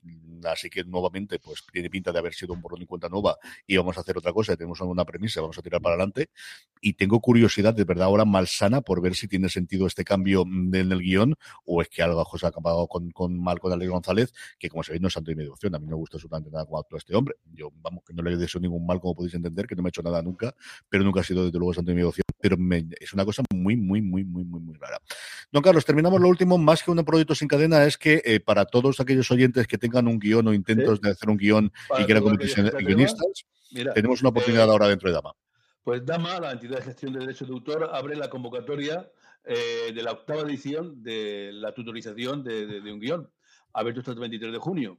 [0.46, 3.76] Así que nuevamente, pues tiene pinta de haber sido un borrón y cuenta nueva y
[3.76, 4.56] vamos a hacer otra cosa.
[4.56, 6.30] Tenemos una premisa, vamos a tirar para adelante.
[6.80, 10.74] Y tengo curiosidad, de verdad, ahora malsana por ver si tiene sentido este cambio mm,
[10.74, 13.90] en el guion o es que algo se ha acabado con, con mal con Alex
[13.90, 15.74] González, que como sabéis no es santo y medio opción.
[15.74, 17.36] A mí no me gusta absolutamente nada cómo actúa este hombre.
[17.52, 19.90] Yo, vamos, que no le deseo ningún mal, como podéis entender, que no me ha
[19.90, 20.54] hecho nada nunca,
[20.88, 22.27] pero nunca ha sido desde luego santo y medio opción.
[22.40, 25.00] Pero me- es una cosa muy, muy, muy, muy, muy, muy rara.
[25.50, 26.56] Don Carlos, terminamos lo último.
[26.58, 30.06] Más que un proyecto sin cadena, es que eh, para todos aquellos oyentes que tengan
[30.06, 31.02] un guion o intentos Sí.
[31.04, 34.70] de hacer un guion Para y quieran convertirse en guionistas, Mira, tenemos una oportunidad eh,
[34.70, 35.34] ahora dentro de Dama.
[35.82, 39.10] Pues Dama, la entidad de gestión de derechos de autor, abre la convocatoria
[39.44, 43.30] eh, de la octava edición de la tutorización de, de- de un guion,
[43.72, 44.98] abierto hasta el 23 de junio.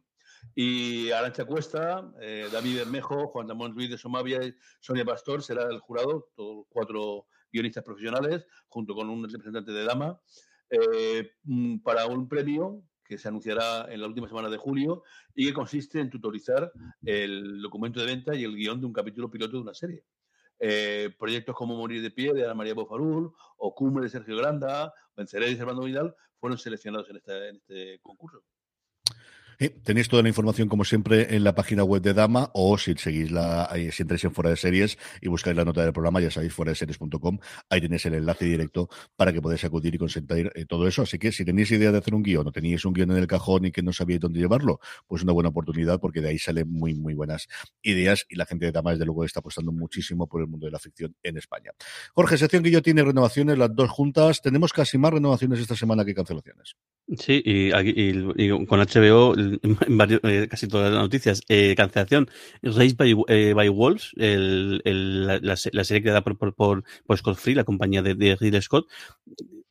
[0.56, 5.64] Y Arancha Cuesta, eh, David Bermejo, Juan Ramón Ruiz de Somavia y Sonia Pastor será
[5.64, 10.20] el jurado, todos cuatro guionistas profesionales, junto con un representante de Dama,
[10.70, 15.48] eh, mm, para un premio que se anunciará en la última semana de julio y
[15.48, 16.72] que consiste en tutorizar
[17.04, 20.04] el documento de venta y el guion de un capítulo piloto de una serie.
[20.60, 24.94] Eh, proyectos como Morir de Pie de Ana María Bofarul o Cumbre de Sergio Granda,
[25.16, 28.44] Venceré de Servando Vidal fueron seleccionados en este, en este concurso.
[29.62, 32.96] Eh, tenéis toda la información, como siempre, en la página web de Dama o si
[32.96, 36.32] seguís la, si entráis en Fuera de Series y buscáis la nota del programa, ya
[36.32, 40.50] sabéis, fuera de series.com, ahí tenéis el enlace directo para que podáis acudir y consentir
[40.56, 41.02] eh, todo eso.
[41.02, 43.28] Así que si tenéis idea de hacer un guion o tenéis un guion en el
[43.28, 46.72] cajón y que no sabíais dónde llevarlo, pues una buena oportunidad porque de ahí salen
[46.72, 47.50] muy, muy buenas
[47.82, 50.72] ideas y la gente de Dama, desde luego, está apostando muchísimo por el mundo de
[50.72, 51.72] la ficción en España.
[52.14, 54.42] Jorge, sección que yo tiene renovaciones, las dos juntas.
[54.42, 56.78] Tenemos casi más renovaciones esta semana que cancelaciones.
[57.18, 61.42] Sí, y, y con HBO en varios, eh, casi todas las noticias.
[61.48, 62.30] Eh, cancelación.
[62.62, 67.18] Race by, eh, by Wolves, el, el, la, la, serie creada por, por, por, por,
[67.18, 68.88] Scott Free, la compañía de, de Ridley Scott,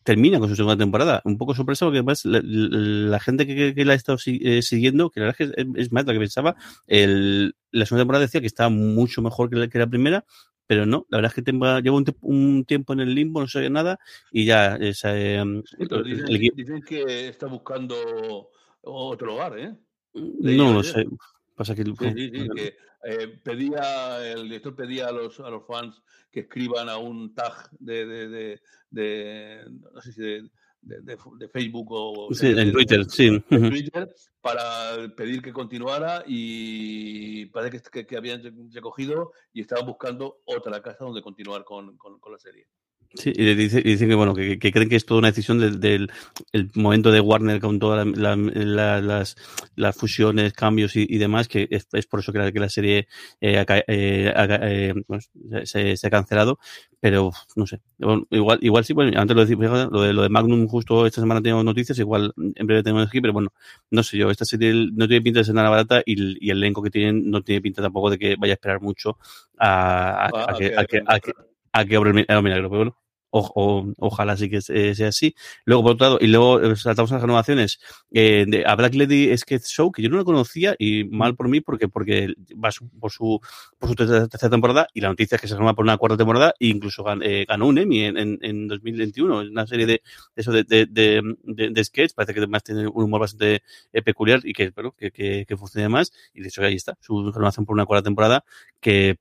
[0.08, 1.20] termina con su segunda temporada.
[1.24, 5.10] Un poco sorpresa porque además la, la gente que, que, la ha estado eh, siguiendo,
[5.10, 8.02] que la verdad es que es, es más de lo que pensaba, el, la segunda
[8.02, 10.24] temporada decía que estaba mucho mejor que la, que la primera,
[10.66, 13.48] pero no, la verdad es que tengo, llevo un, un, tiempo en el limbo, no
[13.48, 13.98] sé nada,
[14.30, 14.76] y ya...
[14.76, 18.50] Esa, eh, sí, dicen, el, dicen, que está buscando
[18.82, 19.76] otro hogar, ¿eh?
[20.14, 21.06] No lo sé.
[21.54, 25.66] Pasa que, sí, sí, sí, que eh, pedía, el director pedía a los, a los
[25.66, 28.60] fans que escriban a un tag de, de, de,
[28.90, 33.40] de no sé si de, de, Facebook o sí, en Twitter, sí.
[33.48, 40.40] Twitter para pedir que continuara y parece que, que, que habían recogido y estaban buscando
[40.44, 42.68] otra casa donde continuar con, con, con la serie.
[43.14, 45.81] Sí, y dicen, dicen que bueno, que, que, creen que es toda una decisión del,
[45.81, 46.11] del
[46.53, 49.35] el momento de Warner con todas la, la, las,
[49.77, 52.68] las fusiones, cambios y, y demás, que es, es, por eso que la, que la
[52.68, 53.09] serie
[53.40, 55.31] eh, eh, eh, pues,
[55.64, 56.59] se, se, ha cancelado,
[57.01, 60.29] pero no sé, bueno, igual, igual sí, bueno, antes lo decía, lo de, lo de
[60.29, 63.55] Magnum justo esta semana tengo noticias, igual en breve tengo aquí, pero bueno,
[63.90, 66.59] no sé yo, esta serie no tiene pinta de ser nada barata y, y el
[66.59, 69.16] elenco que tienen no tiene pinta tampoco de que vaya a esperar mucho
[69.57, 71.33] a, a, a, a que, a, que,
[71.72, 72.96] a, que, obre el milagro, pero bueno.
[73.31, 75.35] O, o, ojalá sí que sea así.
[75.66, 77.78] Luego, por otro lado, y luego saltamos a las renovaciones
[78.11, 81.48] eh, de, a Black Lady Sketch Show, que yo no lo conocía y mal por
[81.48, 83.38] mí porque, porque va su, por, su,
[83.78, 86.54] por su tercera temporada y la noticia es que se renueva por una cuarta temporada
[86.59, 89.42] e incluso gan, eh, ganó un Emmy en, en, en 2021.
[89.42, 90.02] Es una serie de
[90.35, 94.54] eso de, de, de, sketch, parece que además tiene un humor bastante eh, peculiar y
[94.54, 96.12] que, bueno, que, que, que funciona más.
[96.33, 98.44] Y de hecho ahí está, su renovación por una cuarta temporada
[98.81, 99.18] que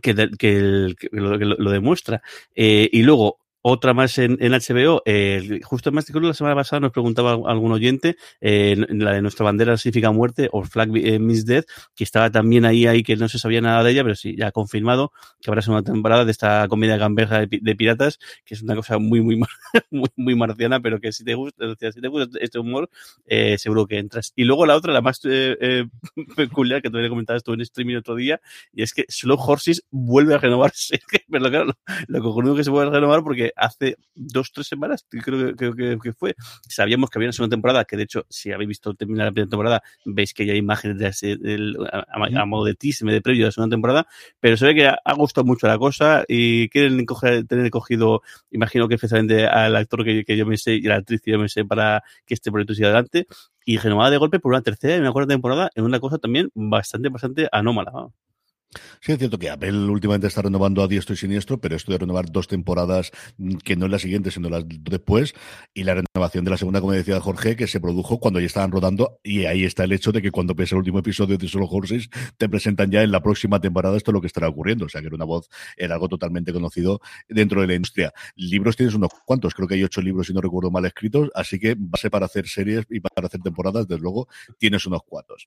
[0.00, 2.22] que, que, que, lo, lo, demuestra.
[2.54, 7.32] Eh, y luego, otra más en, HBO, eh, justo más la semana pasada nos preguntaba
[7.32, 12.04] algún oyente, eh, la de nuestra bandera significa muerte, o Flag eh, Means Death, que
[12.04, 14.52] estaba también ahí, ahí, que no se sabía nada de ella, pero sí, ya ha
[14.52, 18.74] confirmado que habrá una temporada de esta comedia gamberja de, de, piratas, que es una
[18.74, 19.40] cosa muy, muy,
[20.16, 22.90] muy, marciana, pero que si te gusta, si te gusta este humor,
[23.26, 24.32] eh, seguro que entras.
[24.34, 25.84] Y luego la otra, la más eh, eh,
[26.36, 28.40] peculiar, que todavía comentabas tú en streaming otro día,
[28.72, 31.00] y es que Slow Horses vuelve a renovarse.
[31.30, 31.74] pero claro, lo,
[32.08, 35.98] lo cojonudo que se vuelve a renovar porque hace dos, tres semanas, creo, creo que,
[36.02, 36.34] que, fue,
[36.68, 39.50] sabíamos que había una segunda temporada, que de hecho, si habéis visto terminar la primera
[39.50, 42.04] temporada, veis que ya hay imágenes de ese, el, a,
[42.40, 44.06] a, modo de teaser, de previo de la segunda temporada,
[44.40, 48.22] pero se ve que ha, ha gustado mucho la cosa y quieren coger, tener cogido,
[48.50, 51.30] imagino que especialmente al actor que, que yo me sé y a la actriz que
[51.30, 53.26] yo me sé para que este proyecto siga adelante,
[53.64, 56.50] y renovada de golpe por una tercera y una cuarta temporada en una cosa también
[56.54, 57.90] bastante, bastante anómala.
[57.92, 58.14] ¿no?
[59.00, 61.98] Sí, es cierto que Apple últimamente está renovando a diestro y siniestro, pero esto de
[61.98, 63.10] renovar dos temporadas
[63.64, 65.34] que no es la siguiente, sino las después,
[65.74, 68.70] y la renovación de la segunda, como decía Jorge, que se produjo cuando ya estaban
[68.70, 71.66] rodando, y ahí está el hecho de que cuando ves el último episodio de Solo
[71.66, 74.86] Horses, te presentan ya en la próxima temporada esto es lo que estará ocurriendo.
[74.86, 78.12] O sea, que era una voz, era algo totalmente conocido dentro de la industria.
[78.36, 81.58] Libros tienes unos cuantos, creo que hay ocho libros, si no recuerdo mal, escritos, así
[81.58, 85.46] que base para hacer series y para hacer temporadas, desde luego, tienes unos cuantos.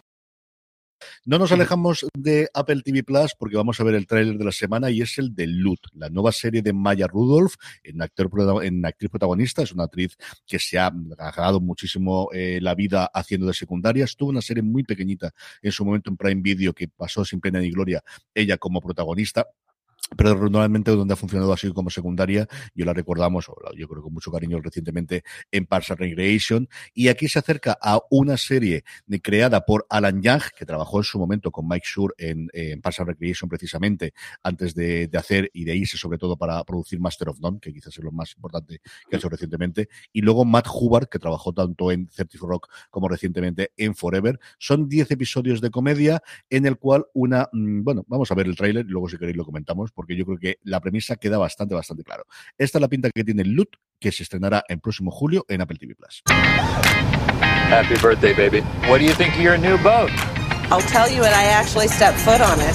[1.25, 4.51] No nos alejamos de Apple TV Plus porque vamos a ver el tráiler de la
[4.51, 8.29] semana y es el de Loot, la nueva serie de Maya Rudolph en, actor,
[8.63, 9.61] en actriz protagonista.
[9.61, 14.05] Es una actriz que se ha ganado muchísimo eh, la vida haciendo de secundaria.
[14.05, 17.59] Estuvo una serie muy pequeñita en su momento en Prime Video que pasó sin pena
[17.59, 19.47] ni gloria ella como protagonista
[20.15, 23.47] pero normalmente donde ha funcionado así como secundaria, yo la recordamos,
[23.77, 27.99] yo creo con mucho cariño recientemente en Parks and Recreation, y aquí se acerca a
[28.09, 28.83] una serie
[29.21, 33.49] creada por Alan Young, que trabajó en su momento con Mike Shure en, en Recreation
[33.49, 37.73] precisamente, antes de, hacer y de irse sobre todo para producir Master of None, que
[37.73, 41.53] quizás es lo más importante que ha hecho recientemente, y luego Matt Hubbard, que trabajó
[41.53, 44.39] tanto en Thirty Rock como recientemente en Forever.
[44.57, 48.85] Son 10 episodios de comedia en el cual una, bueno, vamos a ver el tráiler
[48.85, 52.23] luego si queréis lo comentamos, porque yo creo que la premisa queda bastante, bastante claro.
[52.57, 55.77] Esta es la pinta que tiene Loot, que se estrenará en próximo julio en Apple
[55.77, 56.23] TV Plus.
[56.25, 58.61] Happy birthday, baby.
[58.89, 60.09] What do you think of your new boat?
[60.71, 62.73] I'll tell you when I actually step foot on it.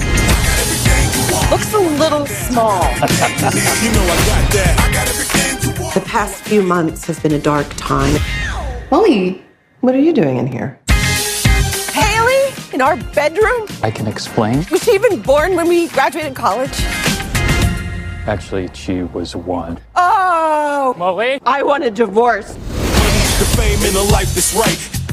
[1.51, 2.79] Looks a little small.
[5.93, 8.17] The past few months has been a dark time.
[8.89, 9.43] Molly,
[9.81, 10.79] what are you doing in here?
[11.91, 13.67] Haley, in our bedroom?
[13.83, 14.65] I can explain.
[14.71, 16.71] Was she even born when we graduated college?
[18.27, 19.79] Actually, she was one.
[19.95, 20.93] Oh!
[20.97, 21.39] Molly?
[21.45, 22.57] I want a divorce.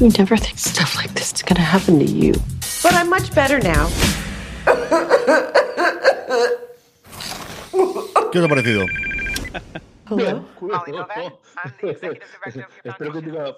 [0.01, 2.33] You never think stuff like this is gonna happen to you.
[2.83, 3.87] But I'm much better now.
[8.31, 8.85] ¿Qué os ha parecido?
[10.09, 10.45] Hello?
[12.83, 13.55] Espero que tenga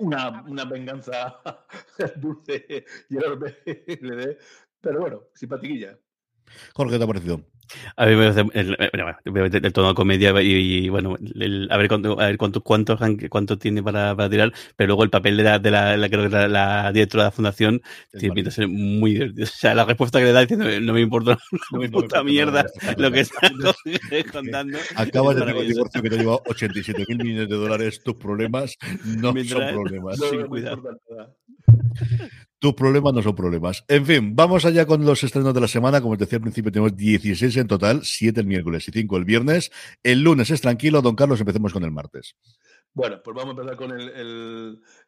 [0.00, 1.38] una, una venganza
[2.16, 4.38] dulce y enorme, le dé,
[4.80, 5.96] pero bueno, simpatiquilla.
[6.74, 7.40] Jorge, ¿qué te ha parecido?
[7.96, 10.52] A mí me parece el, el tono de comedia y,
[10.84, 14.52] y, bueno, el- a ver cuánto, a ver cuánto, cuánto, cuánto tiene para, para tirar,
[14.76, 17.82] pero luego el papel de la, de la, la- directora de la fundación
[18.18, 19.44] tiene pinta de ser muy divertido.
[19.44, 21.38] O sea, la respuesta que le da diciendo no me importa
[21.72, 22.64] No me importa, mierda
[22.96, 23.40] lo que está
[24.32, 24.78] contando.
[24.96, 28.00] Acabas de tener un divorcio que te ha llevado 87 mil millones de dólares.
[28.04, 30.18] Tus problemas no Mientras- son problemas.
[30.18, 30.98] No, cuidado.
[32.60, 33.84] Tus problemas no son problemas.
[33.86, 36.00] En fin, vamos allá con los estrenos de la semana.
[36.00, 39.24] Como os decía al principio, tenemos 16 en total, 7 el miércoles y 5 el
[39.24, 39.70] viernes.
[40.02, 41.00] El lunes es tranquilo.
[41.00, 42.34] Don Carlos, empecemos con el martes.
[42.94, 44.08] Bueno, pues vamos a empezar con el,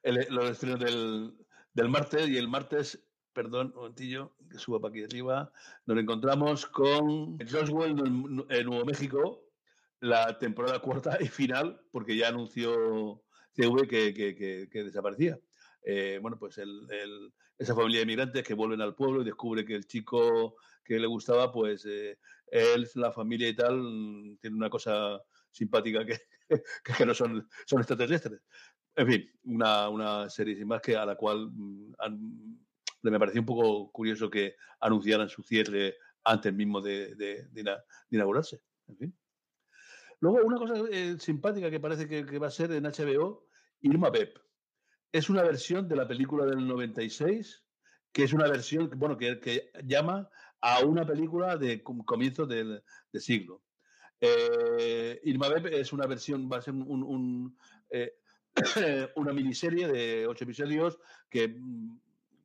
[0.05, 1.35] el- los estrenos del,
[1.75, 2.29] del martes.
[2.29, 5.51] Y el martes, perdón, un momentillo, que suba para aquí arriba,
[5.87, 9.43] nos encontramos con Roswell, en en Nuevo México,
[9.99, 13.25] la temporada cuarta y final, porque ya anunció
[13.57, 15.37] CV que- que desaparecía.
[15.83, 19.75] Eh, bueno, pues el- esa familia de migrantes que vuelven al pueblo y descubre que
[19.75, 24.71] el chico que le gustaba, pues eh, él, la familia y tal, mm, tiene una
[24.71, 26.19] cosa simpática que,
[26.85, 28.40] que, no son, son extraterrestres.
[28.97, 32.66] En fin, una, una serie sin más que a la cual mm, han-
[33.03, 37.49] me pareció un poco curioso que anunciaran su cierre antes mismo de, de
[38.11, 38.62] inaugurarse.
[38.88, 39.19] En fin.
[40.21, 43.47] Luego, una cosa eh, simpática que parece que, que va a ser en HBO,
[43.81, 44.38] Irma Pep.
[45.12, 47.64] Es una versión de la película del 96,
[48.12, 50.29] que es una versión, bueno, que, llama
[50.61, 52.83] a una película de com- comienzos del,
[53.14, 53.62] siglo.
[54.20, 56.75] Eh, Irma Pep es una versión, va a ser
[57.90, 58.12] eh,
[59.16, 61.99] una miniserie de ocho episodios que mm,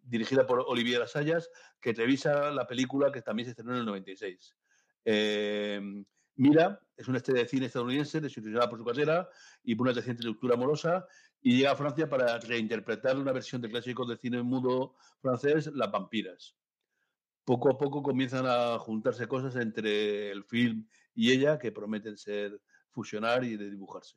[0.03, 1.49] dirigida por Olivier Asayas,
[1.79, 4.55] que revisa la película que también se estrenó en el 96.
[5.03, 6.03] Eh,
[6.37, 9.29] Mira es una estrella de cine estadounidense desilusionada por su carrera
[9.63, 11.07] y por una reciente ruptura amorosa
[11.45, 15.91] y llega a Francia para reinterpretar una versión de clásicos de cine mudo francés, Las
[15.91, 16.57] vampiras.
[17.43, 22.59] Poco a poco comienzan a juntarse cosas entre el film y ella que prometen ser
[22.89, 24.15] fusionar y de dibujarse.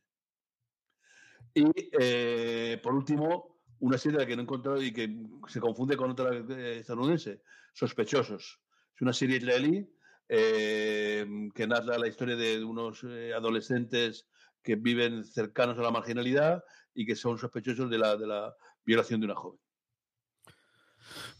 [1.52, 1.66] Y
[2.00, 5.14] eh, por último, una serie que no he encontrado y que
[5.48, 7.42] se confunde con otra eh, estadounidense,
[7.74, 8.58] Sospechosos.
[8.96, 9.86] Es una serie israelí
[10.30, 14.30] eh, que narra la historia de unos eh, adolescentes
[14.62, 16.62] que viven cercanos a la marginalidad
[16.94, 19.60] y que son sospechosos de la, de la violación de una joven.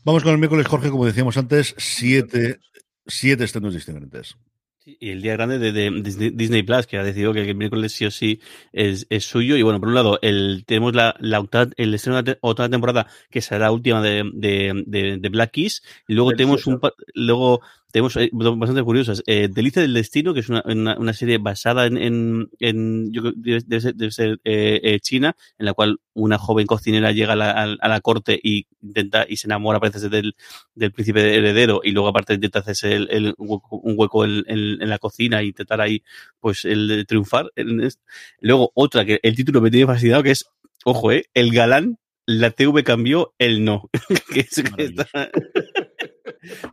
[0.05, 2.61] Vamos con el miércoles, Jorge, como decíamos antes, siete,
[3.07, 4.37] siete estrenos diferentes.
[4.85, 7.93] Y el día grande de, de Disney, Disney Plus, que ha decidido que el miércoles
[7.93, 8.41] sí o sí
[8.73, 9.55] es, es suyo.
[9.59, 12.71] Y bueno, por un lado, el, tenemos la, la octava- el estreno de la octava
[12.71, 15.83] temporada, que será la última de, de, de, de Black Keys.
[16.07, 16.81] Y luego tenemos un
[17.13, 19.23] luego tenemos eh, bastante curiosas.
[19.27, 23.33] Eh, Delicia del Destino, que es una, una, una serie basada en, en, en yo
[23.35, 27.33] debe, debe ser, debe ser, eh, eh, China, en la cual una joven cocinera llega
[27.33, 30.35] a la, a, la corte y intenta y se enamora, parece ser, del,
[30.75, 34.99] del príncipe heredero y luego aparte intenta hacerse el, el un hueco en, en- la
[34.99, 36.03] cocina e intentar ahí
[36.41, 37.51] pues el triunfar.
[38.41, 40.47] Luego otra que el título me tiene fascinado que es,
[40.85, 43.89] ojo, eh, el galán, la TV cambió, el no.
[44.33, 45.31] que es, que está-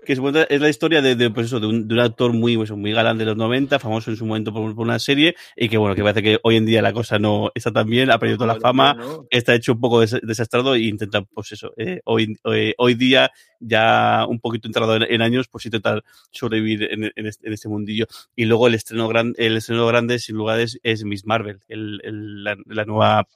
[0.06, 0.20] que es,
[0.62, 3.18] la historia de, de, pues eso, de, un, de un actor muy, pues, muy galán
[3.18, 6.02] de los 90, famoso en su momento por, por una serie, y que bueno, que
[6.04, 8.60] parece que hoy en día la cosa no está tan bien, ha perdido toda la
[8.60, 8.96] fama,
[9.30, 13.32] está hecho un poco des- desastrado e intenta, pues eso, eh, hoy, hoy, hoy día,
[13.60, 17.70] ya un poquito entrado en, en años, pues intentar sobrevivir en, en este, en este
[17.70, 18.06] mundillo.
[18.36, 22.02] Y luego el estreno, gran, el estreno grande, sin lugar, es, es Miss Marvel, el,
[22.04, 23.28] el- la, la nueva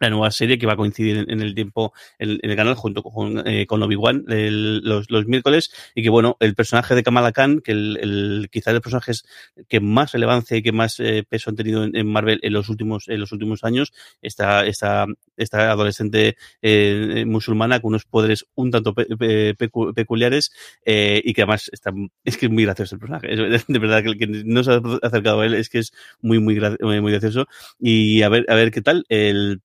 [0.00, 3.46] la nueva serie que va a coincidir en, el tiempo en, el canal junto con,
[3.46, 7.72] eh, con Obi-Wan los, los, miércoles y que bueno, el personaje de Kamala Khan, que
[7.72, 9.24] el, el quizás el personaje es
[9.68, 13.08] que más relevancia y que más eh, peso han tenido en, Marvel en los últimos
[13.08, 15.06] en los últimos años, esta, esta,
[15.36, 20.52] esta adolescente eh, musulmana con unos poderes un tanto pe, pe, pecu, peculiares
[20.84, 21.92] eh, y que además está,
[22.24, 23.28] es que es muy gracioso el personaje,
[23.68, 26.38] de verdad que el que no se ha acercado a él es que es muy
[26.38, 27.46] muy, muy gracioso
[27.78, 29.60] y a ver a ver qué tal el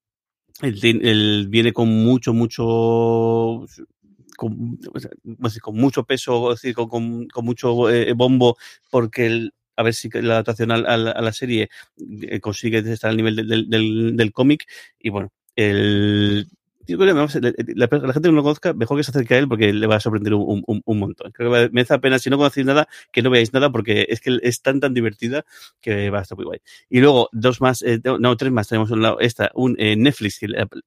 [0.61, 3.65] él, viene con mucho, mucho,
[4.37, 4.79] con,
[5.73, 8.57] mucho peso, decir, con, con, mucho eh, bombo,
[8.89, 11.69] porque el, a ver si la adaptación a, a, la serie
[12.21, 14.65] eh, consigue estar al nivel del, del cómic.
[14.99, 16.47] Y bueno, el,
[16.87, 19.87] la, la, gente que no lo conozca, mejor que se acerque a él porque le
[19.87, 21.31] va a sorprender un, un, un montón.
[21.31, 24.19] Creo que me hace pena, si no conocéis nada, que no veáis nada porque es
[24.19, 25.45] que es tan, tan divertida
[25.81, 26.59] que va a estar muy guay.
[26.89, 30.39] Y luego, dos más, eh, no, tres más, tenemos un lado, esta, un eh, Netflix,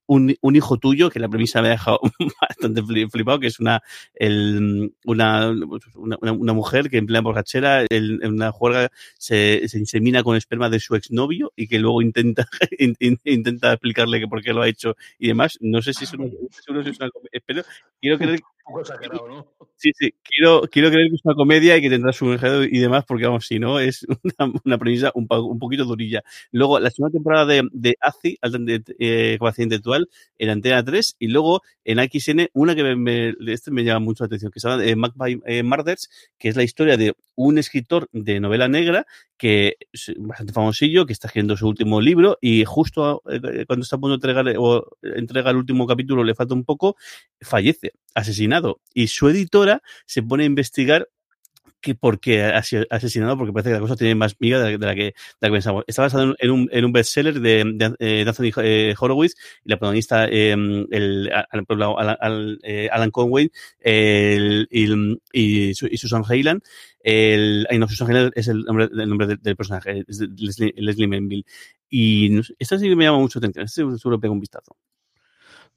[0.05, 1.99] un, un hijo tuyo, que la premisa me ha dejado
[2.41, 3.81] bastante flipado, que es una,
[4.13, 5.51] el, una,
[5.95, 10.69] una, mujer que en plena borrachera, el, en una juerga, se, se insemina con esperma
[10.69, 14.61] de su exnovio y que luego intenta, in, in, intenta explicarle que por qué lo
[14.61, 15.57] ha hecho y demás.
[15.61, 17.09] No si es una, seguro si es una
[17.45, 17.63] pero
[18.01, 18.39] quiero creer
[19.79, 22.79] Sí, sí, quiero, quiero creer que es una comedia y que tendrá su enredo y
[22.79, 24.07] demás, porque vamos, si no, es
[24.65, 26.23] una, premisa un, poquito durilla.
[26.51, 28.39] Luego, la segunda temporada de, de ACI,
[28.97, 30.09] eh, capacidad intelectual,
[30.39, 34.25] en Antena 3, y luego en XN, una que me, este me llama mucho la
[34.25, 35.13] atención, que se llama eh, Mac
[35.45, 36.09] eh, Murders,
[36.39, 39.05] que es la historia de un escritor de novela negra
[39.37, 43.95] que es bastante famosillo, que está haciendo su último libro y justo eh, cuando está
[43.95, 46.97] a punto de entregar o entrega el último capítulo, le falta un poco,
[47.39, 48.81] fallece, asesinado.
[48.93, 51.07] Y su editora se pone a investigar
[51.79, 54.77] que por qué ha sido asesinado, porque parece que la cosa tiene más miga de,
[54.77, 55.83] la, que, la pensamos.
[55.87, 59.77] Está basado en un, en un bestseller de, de, de Anthony eh, Horowitz y la
[59.77, 61.65] protagonista, eh, el, Alan,
[62.63, 64.67] eh, Conway el,
[65.31, 66.61] y, Susan Hayland.
[66.99, 71.45] El, no, Susan es el nombre, nombre del, personaje, es Leslie, Leslie.
[71.89, 74.75] Y no, esta sí que me llama mucho atención, este seguro pega un vistazo.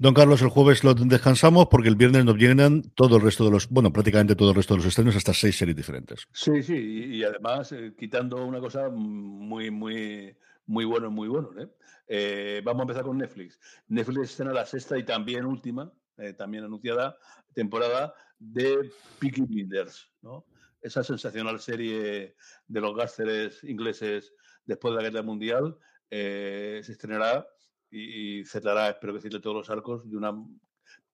[0.01, 3.51] Don Carlos, el jueves lo descansamos porque el viernes nos llenan todo el resto de
[3.51, 6.27] los, bueno, prácticamente todo el resto de los estrenos, hasta seis series diferentes.
[6.33, 10.35] Sí, sí, y, y además eh, quitando una cosa muy, muy,
[10.65, 11.51] muy bueno, muy bueno.
[11.61, 11.69] ¿eh?
[12.09, 13.61] Eh, vamos a empezar con Netflix.
[13.89, 17.19] Netflix estrena la sexta y también última, eh, también anunciada,
[17.53, 20.47] temporada de Peaky Blinders, ¿no?
[20.81, 22.37] Esa sensacional serie
[22.69, 24.33] de los gásteres ingleses
[24.65, 25.77] después de la Guerra Mundial
[26.11, 27.47] se estrenará
[27.91, 30.33] y, y cerrará, espero decirle, todos los arcos de una,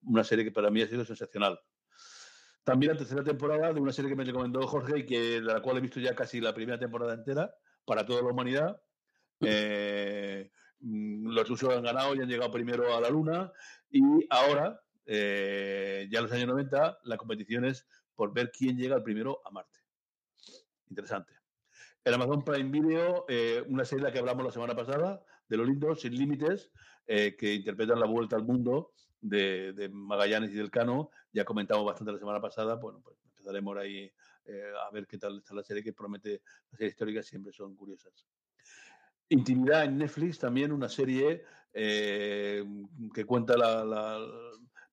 [0.03, 1.61] una serie que para mí ha sido sensacional.
[2.67, 5.61] También la tercera temporada de una serie que me recomendó Jorge y que de la
[5.61, 7.55] cual he visto ya casi la primera temporada entera
[7.85, 8.83] para toda la humanidad.
[9.41, 10.51] Eh,
[10.81, 13.53] los rusos han ganado y han llegado primero a la Luna
[13.89, 18.97] y ahora, eh, ya en los años 90, la competición es por ver quién llega
[18.97, 19.79] el primero a Marte.
[20.89, 21.35] Interesante.
[22.05, 25.57] En Amazon Prime Video, eh, una serie de la que hablamos la semana pasada, de
[25.57, 26.71] lo lindo, sin límites,
[27.07, 31.11] eh, que interpretan la vuelta al mundo de, Magallanes y del Cano.
[31.33, 32.77] Ya comentamos bastante la semana pasada.
[32.77, 34.11] Bueno, pues empezaremos ahí
[34.45, 37.77] eh, a ver qué tal está la serie, que promete, las series históricas siempre son
[37.77, 38.13] curiosas.
[39.29, 42.65] Intimidad en Netflix, también una serie eh,
[43.13, 43.55] que cuenta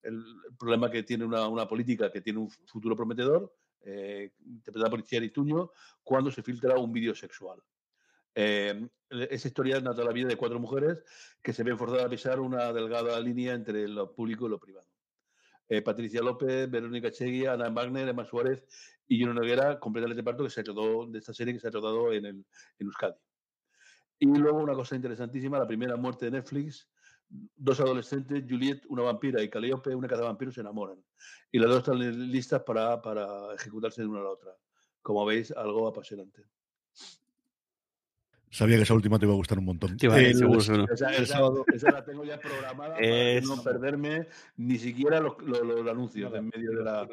[0.02, 0.24] el
[0.58, 3.54] problema que tiene una, una, política que tiene un futuro prometedor,
[4.46, 5.72] interpretada por Thierry Tuño,
[6.04, 7.62] cuando se filtra un vídeo sexual.
[8.36, 11.04] Eh, esa historia narra la vida de cuatro mujeres
[11.42, 14.88] que se ven forzadas a pisar una delgada línea entre lo público y lo privado.
[15.70, 18.64] Eh, Patricia López, Verónica Chegui, Ana Wagner, Emma Suárez
[19.08, 22.12] y Juno Noguera completan el reparto que se de esta serie que se ha rodado
[22.12, 22.46] en, el,
[22.80, 23.16] en Euskadi.
[24.20, 26.90] Y luego una cosa interesantísima, la primera muerte de Netflix,
[27.28, 31.04] dos adolescentes, Juliet, una vampira, y Calliope, una cazavampiros, se enamoran.
[31.52, 34.56] Y las dos están listas para, para ejecutarse de una a la otra.
[35.02, 36.44] Como veis, algo apasionante.
[38.54, 39.98] Sabía que esa última te iba a gustar un montón.
[40.00, 40.86] Sí, vale, el, seguro, seguro.
[40.94, 41.40] Esa, esa,
[41.74, 44.28] esa, la tengo ya programada para no perderme
[44.58, 47.08] ni siquiera los, los, los anuncios no, en medio de la...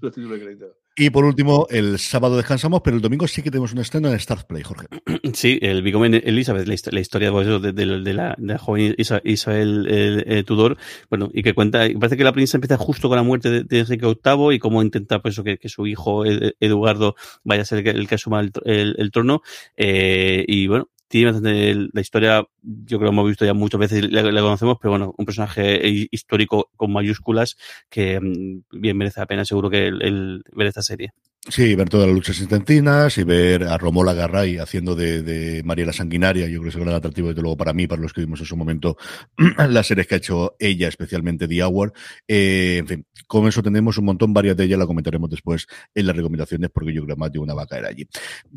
[0.00, 0.66] Los títulos de crédito.
[0.98, 4.18] Y por último, el sábado descansamos, pero el domingo sí que tenemos un estreno en
[4.18, 4.86] Start Play, Jorge.
[5.34, 9.86] Sí, el Bigomen Elizabeth, la, historia pues, de, de, de, la, de, la, joven Isabel
[9.90, 10.78] eh, eh, Tudor,
[11.10, 13.80] bueno, y que cuenta, parece que la princesa empieza justo con la muerte de, de
[13.80, 17.96] Enrique VIII y cómo intenta pues, que, que su hijo Eduardo vaya a ser el,
[17.96, 19.42] el que asuma el, el, el trono.
[19.76, 24.22] Eh, y bueno, tiene la historia, yo creo que hemos visto ya muchas veces, la,
[24.22, 25.80] la, conocemos, pero bueno, un personaje
[26.10, 27.56] histórico con mayúsculas
[27.88, 31.12] que mm, bien merece la pena, seguro que el ver esta serie.
[31.48, 35.86] Sí, ver todas las luchas intestinas y ver a Romola Garray haciendo de, de María
[35.86, 38.12] la Sanguinaria, yo creo que es un gran atractivo, desde luego, para mí, para los
[38.12, 38.96] que vimos en su momento
[39.68, 41.92] las series que ha hecho ella, especialmente The Hour.
[42.26, 46.06] Eh, en fin, con eso tenemos un montón, varias de ellas la comentaremos después en
[46.06, 48.08] las recomendaciones, porque yo creo que más de una va a caer allí.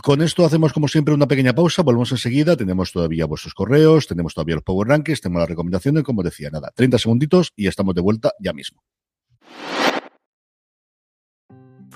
[0.02, 4.34] Con esto hacemos, como siempre, una pequeña pausa, volvemos enseguida, tenemos todavía vuestros correos, tenemos
[4.34, 8.02] todavía los Power Rankings, tenemos las recomendaciones, como decía, nada, 30 segunditos y estamos de
[8.02, 8.82] vuelta ya mismo.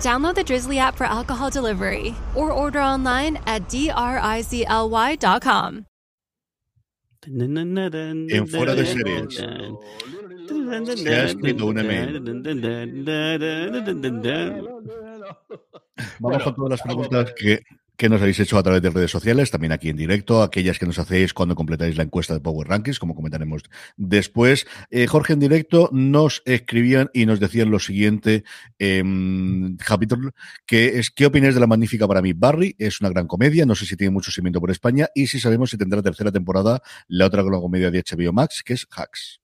[0.00, 5.18] Download the Drizzly app for alcohol delivery or order online at drizly.com.
[7.26, 9.34] En fuera de series.
[10.96, 12.22] Se ha escrito un email.
[16.20, 17.60] Vamos con todas las preguntas que,
[17.98, 20.86] que nos habéis hecho a través de redes sociales, también aquí en directo, aquellas que
[20.86, 23.64] nos hacéis cuando completáis la encuesta de Power Rankings, como comentaremos
[23.96, 24.68] después.
[24.90, 28.44] Eh, Jorge en directo nos escribían y nos decían lo siguiente,
[28.78, 29.02] eh,
[29.84, 30.30] capítulo,
[30.64, 32.32] que es, ¿qué opináis de la magnífica para mí?
[32.34, 35.40] Barry es una gran comedia, no sé si tiene mucho seguimiento por España y si
[35.40, 39.40] sabemos si tendrá tercera temporada la otra gran comedia de HBO Max, que es Hacks.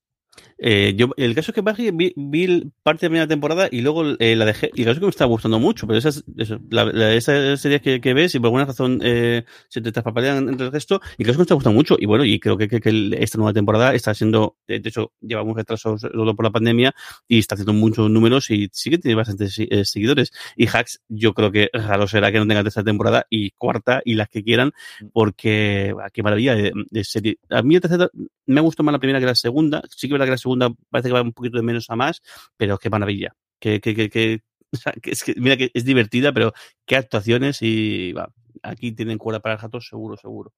[0.58, 3.80] Eh, yo, el caso es que Barry vi, vi parte de la primera temporada y
[3.80, 4.70] luego eh, la dejé.
[4.74, 7.60] Y el caso es que me está gustando mucho, pero esas, eso, la, la, esas
[7.60, 11.00] series que, que, ves y por alguna razón eh, se te traspapalean entre el resto,
[11.18, 11.96] y el caso es que me está gustando mucho.
[11.98, 15.42] Y bueno, y creo que, que, que esta nueva temporada está siendo, de hecho, lleva
[15.42, 16.94] un retraso todo por la pandemia
[17.28, 20.32] y está haciendo muchos números y sí que tiene bastantes eh, seguidores.
[20.56, 24.14] Y Hacks, yo creo que raro será que no tenga tercera temporada y cuarta y
[24.14, 24.72] las que quieran,
[25.12, 27.38] porque qué maravilla de, de serie.
[27.50, 28.10] A mí la tercera
[28.46, 29.82] me gustó más la primera que la segunda.
[29.88, 32.22] Sí que que la segunda parece que va un poquito de menos a más,
[32.56, 33.34] pero qué maravilla.
[33.60, 36.52] Que, que, que, que, o sea, que es que, mira que es divertida, pero
[36.86, 40.52] qué actuaciones y va, aquí tienen cuerda para el jato, seguro, seguro.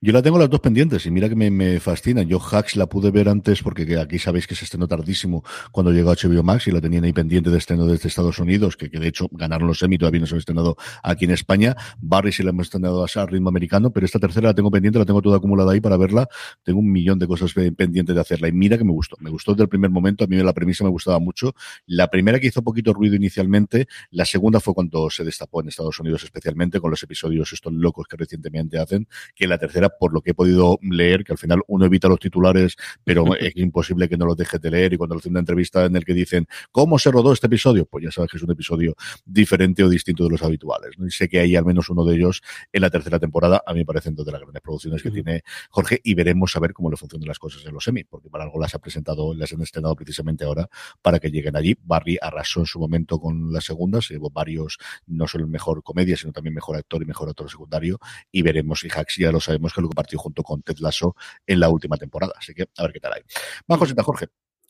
[0.00, 2.22] Yo la tengo las dos pendientes y mira que me, fascina.
[2.22, 5.42] Yo Hacks la pude ver antes porque aquí sabéis que se estrenó tardísimo
[5.72, 8.76] cuando llegó a HBO Max y la tenían ahí pendiente de estreno desde Estados Unidos,
[8.76, 11.76] que, que de hecho ganaron los Emmy, todavía no se han estrenado aquí en España.
[11.98, 15.04] Barry sí la hemos estrenado a ritmo americano, pero esta tercera la tengo pendiente, la
[15.04, 16.28] tengo toda acumulada ahí para verla.
[16.62, 19.16] Tengo un millón de cosas pendientes de hacerla y mira que me gustó.
[19.20, 21.54] Me gustó desde el primer momento, a mí la premisa me gustaba mucho.
[21.86, 25.98] La primera que hizo poquito ruido inicialmente, la segunda fue cuando se destapó en Estados
[26.00, 30.20] Unidos especialmente con los episodios estos locos que recientemente hacen, que la tercera, por lo
[30.20, 34.16] que he podido leer, que al final uno evita los titulares, pero es imposible que
[34.16, 34.92] no los dejes de leer.
[34.92, 37.86] Y cuando hacen una entrevista en el que dicen, ¿cómo se rodó este episodio?
[37.86, 38.94] Pues ya sabes que es un episodio
[39.24, 40.92] diferente o distinto de los habituales.
[40.98, 41.06] ¿no?
[41.06, 42.42] Y sé que hay al menos uno de ellos
[42.72, 43.62] en la tercera temporada.
[43.66, 45.14] A mí me parecen dos de las grandes producciones que uh -huh.
[45.14, 48.28] tiene Jorge y veremos a ver cómo le funcionan las cosas en los semi, porque
[48.30, 50.68] para algo las ha presentado, las han estrenado precisamente ahora
[51.02, 51.76] para que lleguen allí.
[51.82, 56.16] Barry arrasó en su momento con las segundas, llevó varios, no solo el mejor comedia,
[56.16, 57.98] sino también mejor actor y mejor actor secundario.
[58.30, 61.16] Y veremos si Hacks ya lo sabemos que lo compartió junto con Ted Lasso
[61.46, 62.32] en la última temporada.
[62.36, 63.22] Así que a ver qué tal hay.
[63.66, 64.28] Más cosita, Jorge.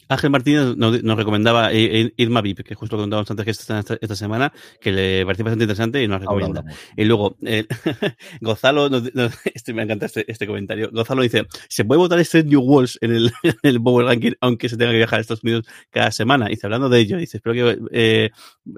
[0.09, 4.93] Ángel Martínez nos, nos recomendaba Irma VIP, que justo contábamos antes que esta, semana, que
[4.93, 6.65] le parecía bastante interesante y nos recomienda.
[6.97, 7.67] Y luego, eh,
[8.41, 10.91] Gonzalo, nos, nos, este, me encanta este, este, comentario.
[10.93, 14.69] Gonzalo dice: ¿Se puede votar este New Walls en el, en el Power Ranking, aunque
[14.69, 16.47] se tenga que viajar a Estados Unidos cada semana?
[16.47, 18.31] Dice, hablando de ello, dice: Espero que, eh,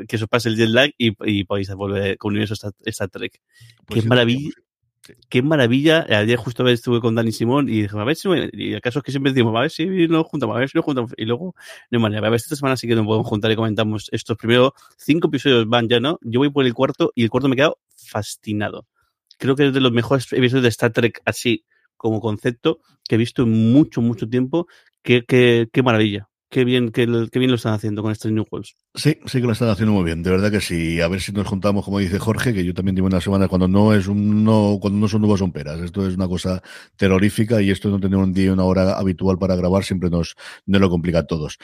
[0.07, 3.41] que os pase el jet lag y, y podáis volver con universo Star Trek.
[3.87, 4.51] Pues Qué maravilla.
[5.29, 6.07] Qué maravilla.
[6.09, 9.05] Ayer justo estuve con Dani Simón y dije, a ver si, y el caso es
[9.05, 11.13] que siempre decimos, a ver si nos juntamos, a ver si nos juntamos.
[11.17, 11.55] Y luego,
[11.91, 14.37] no manera, a ver si esta semana sí que nos podemos juntar y comentamos estos
[14.37, 16.19] primeros cinco episodios van ya, ¿no?
[16.23, 18.87] Yo voy por el cuarto y el cuarto me he quedado fascinado.
[19.39, 21.65] Creo que es de los mejores episodios de Star Trek así
[21.97, 24.67] como concepto que he visto en mucho, mucho tiempo.
[25.03, 28.77] Qué, qué, qué maravilla qué bien, qué, bien lo están haciendo con estos New Worlds.
[28.95, 31.01] Sí, sí que lo están haciendo muy bien, de verdad que sí.
[31.01, 33.69] A ver si nos juntamos, como dice Jorge, que yo también digo una semana cuando
[33.69, 35.79] no es un no, cuando no son nubes son peras.
[35.81, 36.63] Esto es una cosa
[36.97, 40.37] terrorífica y esto no tener un día y una hora habitual para grabar siempre nos,
[40.67, 41.59] nos lo complica a todos.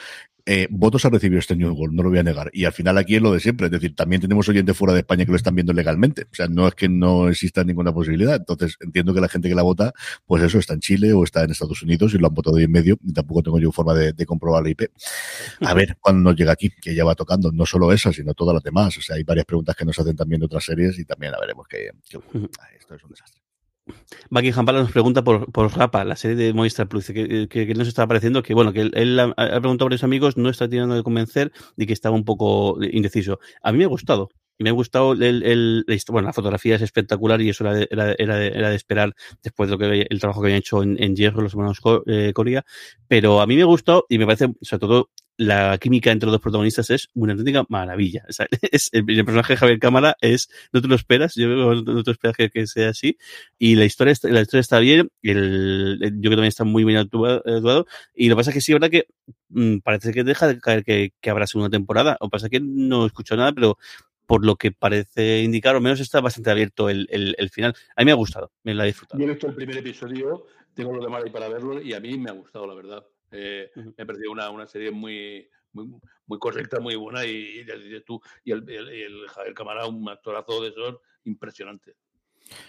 [0.47, 2.51] eh, votos ha recibido este New World, no lo voy a negar.
[2.53, 4.99] Y al final aquí es lo de siempre, es decir, también tenemos oyentes fuera de
[4.99, 6.23] España que lo están viendo legalmente.
[6.31, 8.35] O sea, no es que no exista ninguna posibilidad.
[8.35, 9.93] Entonces, entiendo que la gente que la vota,
[10.27, 12.65] pues eso, está en Chile o está en Estados Unidos y lo han votado ahí
[12.65, 12.97] en medio.
[13.03, 14.69] Y tampoco tengo yo forma de, de comprobar la
[15.61, 18.53] A ver cuando nos llega aquí, que ya va tocando, no solo esa, sino todas
[18.53, 18.97] las demás.
[18.97, 21.39] O sea, hay varias preguntas que nos hacen también de otras series y también a
[21.39, 22.17] veremos que, que
[22.77, 23.41] esto es un desastre.
[24.29, 27.73] Buckingham Palace nos pregunta por, por Rapa, la serie de Movistar Plus, que, que, que
[27.75, 30.49] nos está pareciendo que, bueno, que él, él ha, ha, preguntado a varios amigos, no
[30.49, 33.39] está tirando de convencer y que estaba un poco indeciso.
[33.61, 34.29] A mí me ha gustado.
[34.59, 38.15] Me ha gustado el, el, bueno, la fotografía es espectacular y eso era de, era,
[38.17, 41.01] era, de, era de esperar después de lo que el trabajo que habían hecho en,
[41.01, 42.65] en Hierro los hermanos eh, Corea.
[43.07, 46.33] Pero a mí me ha gustado y me parece, sobre todo, la química entre los
[46.33, 48.23] dos protagonistas es una auténtica maravilla.
[48.71, 52.11] Es, el, el, personaje de Javier Cámara es, no te lo esperas, yo no te
[52.11, 53.17] esperas que, sea así.
[53.57, 56.99] Y la historia, la historia está bien, el, yo creo que también está muy bien
[56.99, 57.85] actuado.
[58.13, 59.07] Y lo que pasa es que sí, verdad que
[59.49, 62.17] mmm, parece que deja de caer que, que habrá segunda temporada.
[62.19, 63.77] O pasa que no he escuchado nada, pero
[64.25, 67.73] por lo que parece indicar, o menos está bastante abierto el, el, el, final.
[67.95, 69.19] A mí me ha gustado, me la he disfrutado.
[69.19, 72.17] Yo he visto el primer episodio, tengo lo demás ahí para verlo y a mí
[72.17, 73.05] me ha gustado, la verdad.
[73.31, 73.93] Eh, uh -huh.
[73.97, 75.87] Me ha parecido una, una serie muy, muy,
[76.25, 80.61] muy, correcta, muy buena y, y, tú, y el, el, el Javier Camará, un actorazo
[80.61, 81.95] de esos impresionante.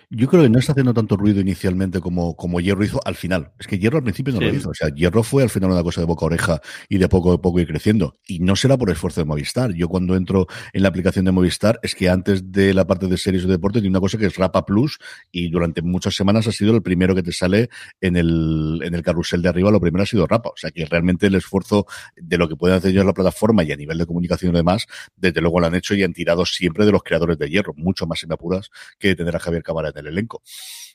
[0.09, 3.53] Yo creo que no está haciendo tanto ruido inicialmente como, como Hierro hizo al final.
[3.59, 4.47] Es que Hierro al principio no sí.
[4.47, 4.71] lo hizo.
[4.71, 7.33] O sea, Hierro fue al final una cosa de boca a oreja y de poco
[7.33, 8.15] a poco ir creciendo.
[8.25, 9.73] Y no será por esfuerzo de Movistar.
[9.75, 13.17] Yo cuando entro en la aplicación de Movistar es que antes de la parte de
[13.19, 14.99] series o deporte tiene una cosa que es Rapa Plus
[15.33, 17.69] y durante muchas semanas ha sido el primero que te sale
[18.01, 19.73] en el, en el carrusel de arriba.
[19.73, 20.51] Lo primero ha sido Rapa.
[20.51, 23.65] O sea, que realmente el esfuerzo de lo que pueden hacer ellos en la plataforma
[23.65, 26.47] y a nivel de comunicación y demás, desde luego lo han hecho y han tirado
[26.47, 27.75] siempre de los creadores de Hierro.
[27.77, 28.71] Mucho más, me apuras,
[29.01, 30.43] que tener a Javier Cámara en el elenco.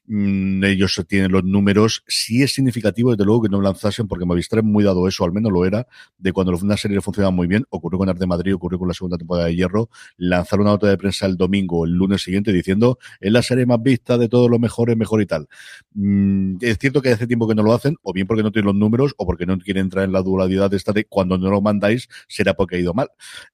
[0.06, 2.04] Mm, ellos tienen los números.
[2.08, 5.52] Sí es significativo, desde luego, que no lanzasen, porque Movistar muy dado eso, al menos
[5.52, 5.88] lo era,
[6.18, 7.66] de cuando una serie funcionaba muy bien.
[7.70, 9.90] Ocurrió con Arte Madrid, ocurrió con la segunda temporada de Hierro.
[10.18, 13.82] Lanzaron una nota de prensa el domingo, el lunes siguiente, diciendo es la serie más
[13.82, 15.48] vista de todos los mejores, mejor y tal.
[15.94, 18.68] Mm, es cierto que hace tiempo que no lo hacen, o bien porque no tienen
[18.68, 21.50] los números, o porque no quieren entrar en la dualidad de esta de cuando no
[21.50, 23.10] lo mandáis, será porque ha ido mal.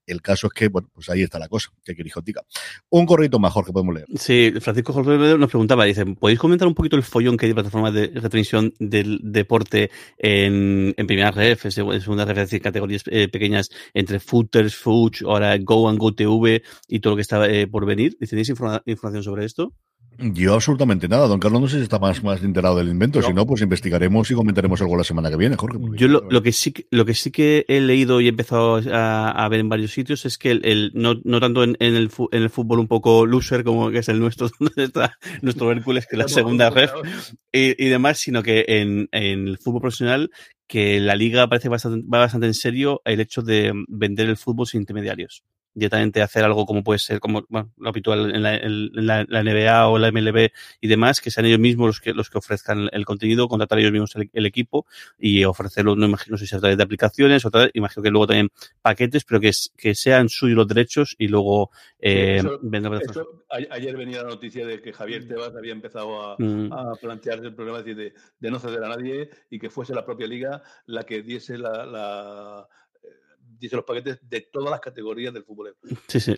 [0.05, 2.41] El caso es que, bueno, pues ahí está la cosa, que queréis diga.
[2.89, 4.07] Un correo más, Jorge, podemos leer.
[4.15, 7.55] Sí, Francisco Jorge nos preguntaba, dice, ¿podéis comentar un poquito el follón que hay de
[7.55, 13.27] plataformas de retransmisión del deporte en, en primera ref, en segunda ref, decir, categorías eh,
[13.27, 17.67] pequeñas entre footers, fooch, ahora Go and Go TV y todo lo que está eh,
[17.67, 18.17] por venir?
[18.17, 19.73] ¿Tenéis informa información sobre esto?
[20.19, 21.27] Yo absolutamente nada.
[21.27, 23.21] Don Carlos no sé si está más, más enterado del invento.
[23.21, 23.27] No.
[23.27, 25.77] Si no, pues investigaremos y comentaremos algo la semana que viene, Jorge.
[25.95, 29.29] Yo lo, lo, que sí, lo que sí que he leído y he empezado a,
[29.29, 32.09] a ver en varios sitios es que el, el no, no tanto en, en, el,
[32.31, 36.07] en el fútbol un poco loser como que es el nuestro, donde está nuestro Hércules,
[36.07, 36.91] que es la segunda ref,
[37.51, 40.31] y, y demás, sino que en, en el fútbol profesional
[40.67, 44.67] que la liga parece bastante, va bastante en serio el hecho de vender el fútbol
[44.67, 45.43] sin intermediarios
[45.77, 49.43] directamente hacer algo como puede ser como bueno, lo habitual en la, en la, la,
[49.43, 50.49] NBA o la MLB
[50.81, 53.91] y demás, que sean ellos mismos los que los que ofrezcan el contenido, contratar ellos
[53.91, 54.87] mismos el, el equipo
[55.19, 58.25] y ofrecerlo, no imagino si sea a través de aplicaciones o tal, imagino que luego
[58.25, 58.49] también
[58.81, 61.69] paquetes, pero que, que sean suyos los derechos y luego
[61.99, 62.59] eh, eso,
[63.11, 66.73] eso, ayer venía la noticia de que Javier Tebas había empezado a, mm.
[66.73, 70.27] a plantearse el problema de, de, no ceder a nadie y que fuese la propia
[70.27, 72.67] liga la que diese la, la
[73.59, 75.75] dice los paquetes de todas las categorías del fútbol.
[76.07, 76.35] Sí, sí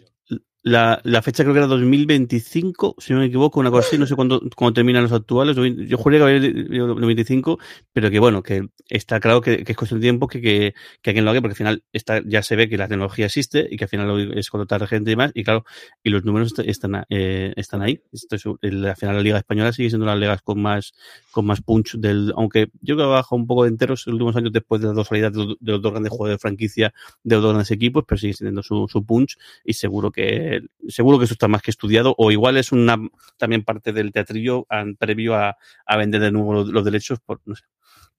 [0.61, 4.05] la, la, fecha creo que era 2025, si no me equivoco, una cosa así, no
[4.05, 7.59] sé cuándo, cuándo terminan los actuales, yo juraría que había 2025,
[7.93, 11.23] pero que bueno, que está claro que, es cuestión de tiempo que, que, que alguien
[11.23, 13.85] lo haga, porque al final está, ya se ve que la tecnología existe y que
[13.85, 15.63] al final es contratar gente y demás, y claro,
[16.03, 18.01] y los números están, eh, están ahí.
[18.11, 20.93] Esto es, al final la Liga Española sigue siendo una de las ligas con más,
[21.31, 24.11] con más punch del, aunque yo creo que ha bajado un poco de enteros en
[24.11, 26.37] los últimos años después de la dosalidad de, los, de los dos grandes juegos de
[26.37, 26.93] franquicia
[27.23, 30.48] de los dos grandes equipos, pero sigue teniendo su, su punch y seguro que
[30.87, 32.97] seguro que eso está más que estudiado, o igual es una
[33.37, 34.65] también parte del teatrillo
[34.97, 37.65] previo a, a vender de nuevo los, los derechos, por, no sé.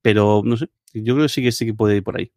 [0.03, 2.33] Pero no sé, yo creo que sí que sí que puede ir por ahí.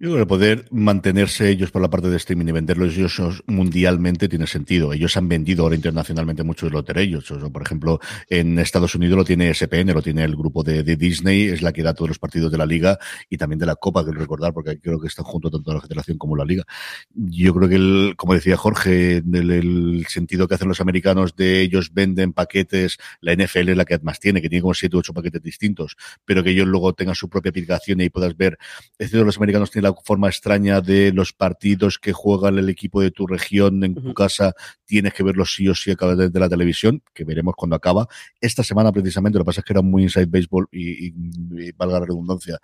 [0.00, 4.28] Yo creo que poder mantenerse ellos por la parte de streaming y venderlos ellos mundialmente
[4.28, 4.92] tiene sentido.
[4.92, 7.32] Ellos han vendido ahora internacionalmente muchos loterillos.
[7.52, 11.62] Por ejemplo, en Estados Unidos lo tiene SPN, lo tiene el grupo de, Disney, es
[11.62, 12.98] la que da todos los partidos de la liga
[13.30, 16.18] y también de la Copa, quiero recordar, porque creo que están juntos tanto la Federación
[16.18, 16.64] como la liga.
[17.14, 21.60] Yo creo que, el, como decía Jorge, el, el, sentido que hacen los americanos de
[21.60, 24.98] ellos venden paquetes, la NFL es la que más tiene, que tiene como siete u
[24.98, 28.58] ocho paquetes distintos, pero que ellos luego tengan su propia aplicación y puedas ver,
[28.98, 33.00] es decir, los americanos tienen la forma extraña de los partidos que juega el equipo
[33.00, 34.02] de tu región en uh -huh.
[34.02, 34.54] tu casa,
[34.84, 38.08] tienes que verlos sí o sí a través de la televisión, que veremos cuando acaba.
[38.40, 41.14] Esta semana precisamente, lo que pasa es que era muy inside baseball y, y,
[41.58, 42.58] y valga la redundancia,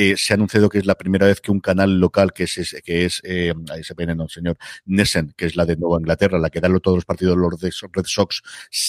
[0.00, 2.76] eh, se ha anunciado que es la primera vez que un canal local que es,
[2.84, 6.60] que es eh, SPN, no, señor, Nessen, que es la de Nueva Inglaterra, la que
[6.60, 8.42] da todos los partidos de los Red Sox,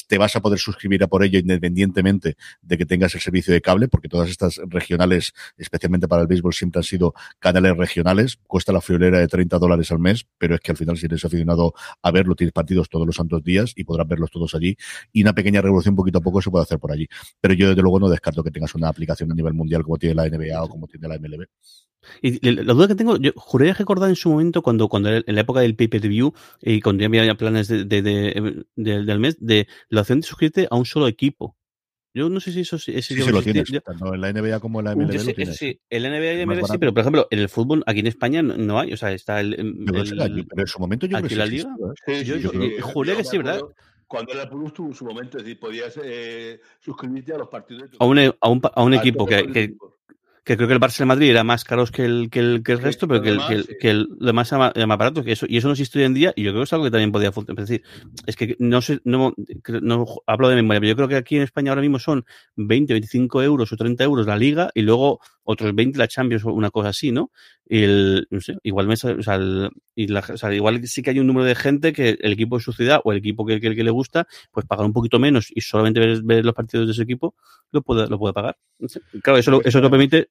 [0.07, 3.59] te vas a poder suscribir a por ello independientemente de que tengas el servicio de
[3.59, 8.37] cable, porque todas estas regionales, especialmente para el béisbol, siempre han sido canales regionales.
[8.45, 11.25] Cuesta la friolera de 30 dólares al mes, pero es que al final si eres
[11.25, 14.77] aficionado a verlo, tienes partidos todos los santos días y podrás verlos todos allí.
[15.11, 17.07] Y una pequeña revolución poquito a poco se puede hacer por allí.
[17.41, 20.13] Pero yo desde luego no descarto que tengas una aplicación a nivel mundial como tiene
[20.13, 21.45] la NBA o como tiene la MLB.
[22.21, 25.41] Y la duda que tengo, yo juré recordar en su momento cuando, cuando en la
[25.41, 30.27] época del pay-per-view y cuando ya había planes de, del mes de la opción de
[30.27, 31.55] suscribirte a un solo equipo.
[32.13, 33.71] Yo no sé si eso sí, sí, lo tienes.
[33.83, 35.57] Tanto en la NBA como en la MLB lo tienes.
[35.57, 38.07] Sí, en la NBA y MLB sí, pero por ejemplo, en el fútbol aquí en
[38.07, 38.93] España no, hay.
[38.93, 39.55] O sea, está el.
[39.85, 40.01] pero,
[40.61, 41.69] en su momento yo creo que la liga.
[42.07, 42.23] ¿eh?
[42.23, 43.61] yo, yo, juré que sí, ¿verdad?
[44.07, 47.91] Cuando era Plus tuvo su momento, es decir, podías eh, suscribirte a los partidos.
[47.91, 49.75] De a, un, a, un, a un equipo que, que,
[50.43, 52.71] que creo que el Barça de Madrid era más caros que el, que el, que
[52.71, 55.45] el resto, pero que, el, que, el, que el demás era más barato que eso.
[55.47, 57.11] Y eso no existe hoy en día, y yo creo que es algo que también
[57.11, 57.63] podía funcionar.
[57.63, 57.85] Es decir,
[58.25, 59.33] es que no sé, no,
[59.81, 62.25] no hablo de memoria, pero yo creo que aquí en España ahora mismo son
[62.55, 66.53] 20, 25 euros o 30 euros la liga, y luego otros 20 la Champions o
[66.53, 67.31] una cosa así, ¿no?
[67.67, 71.01] Y el, no sé, igual me, o sea, el, y la, o sea, igual sí
[71.01, 73.45] que hay un número de gente que el equipo de su ciudad o el equipo
[73.45, 76.53] que, que, que le gusta, pues pagar un poquito menos y solamente ver, ver los
[76.53, 77.35] partidos de ese equipo,
[77.71, 78.57] lo puede, lo puede pagar.
[79.21, 80.29] Claro, eso, lo, eso lo permite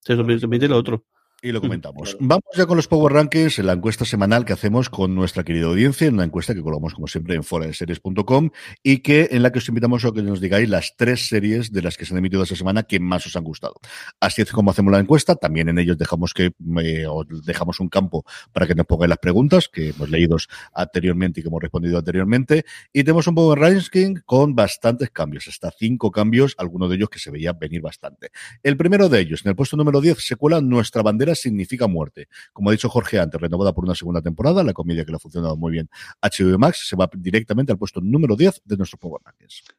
[0.00, 1.04] se lo permite lo otro.
[1.42, 2.18] Y lo comentamos.
[2.20, 6.10] Vamos ya con los Power Rankings, la encuesta semanal que hacemos con nuestra querida audiencia,
[6.10, 8.50] una encuesta que colgamos como siempre en foradeseries.com
[8.82, 11.80] y que en la que os invitamos a que nos digáis las tres series de
[11.80, 13.74] las que se han emitido esta semana que más os han gustado.
[14.20, 17.06] Así es como hacemos la encuesta, también en ellos dejamos que eh,
[17.46, 20.36] dejamos un campo para que nos pongáis las preguntas que hemos leído
[20.74, 25.70] anteriormente y que hemos respondido anteriormente y tenemos un Power Ranking con bastantes cambios, hasta
[25.70, 28.30] cinco cambios, algunos de ellos que se veía venir bastante.
[28.62, 32.28] El primero de ellos, en el puesto número 10, se cuela nuestra bandera significa muerte.
[32.52, 35.20] Como ha dicho Jorge antes, renovada por una segunda temporada, la comedia que le ha
[35.20, 35.88] funcionado muy bien
[36.22, 39.20] HBO Max se va directamente al puesto número 10 de nuestro Power.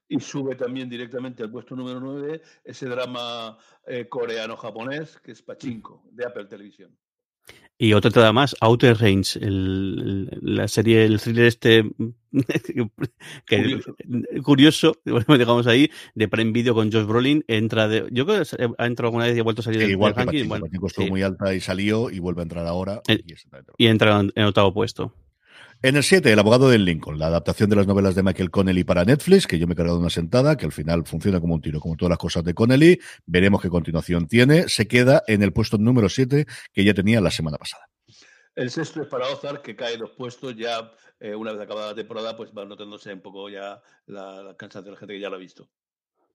[0.07, 6.03] Y sube también directamente al puesto número 9 ese drama eh, coreano-japonés que es Pachinko,
[6.11, 6.97] de Apple Televisión.
[7.77, 11.83] Y otra entrada más, Outer Range, el, la serie, el thriller este
[13.47, 13.95] que, curioso.
[14.43, 18.73] curioso, bueno, digamos ahí, de Prime Video con Josh Brolin, entra de, yo creo que
[18.77, 20.49] ha entrado alguna vez y ha vuelto a salir sí, del, igual del que ranking.
[20.49, 21.09] Pachinko, bueno, estuvo sí.
[21.09, 23.01] muy alta y salió y vuelve a entrar ahora.
[23.07, 23.33] El, y,
[23.83, 25.15] y, entra en, en octavo puesto.
[25.83, 28.83] En el 7, El abogado del Lincoln, la adaptación de las novelas de Michael Connelly
[28.83, 31.61] para Netflix, que yo me he cargado una sentada, que al final funciona como un
[31.61, 32.99] tiro, como todas las cosas de Connelly.
[33.25, 34.69] Veremos qué continuación tiene.
[34.69, 37.87] Se queda en el puesto número 7 que ya tenía la semana pasada.
[38.53, 41.95] El sexto es para Ozark, que cae dos puestos ya eh, una vez acabada la
[41.95, 45.37] temporada, pues va notándose un poco ya la, la de la gente que ya lo
[45.37, 45.67] ha visto.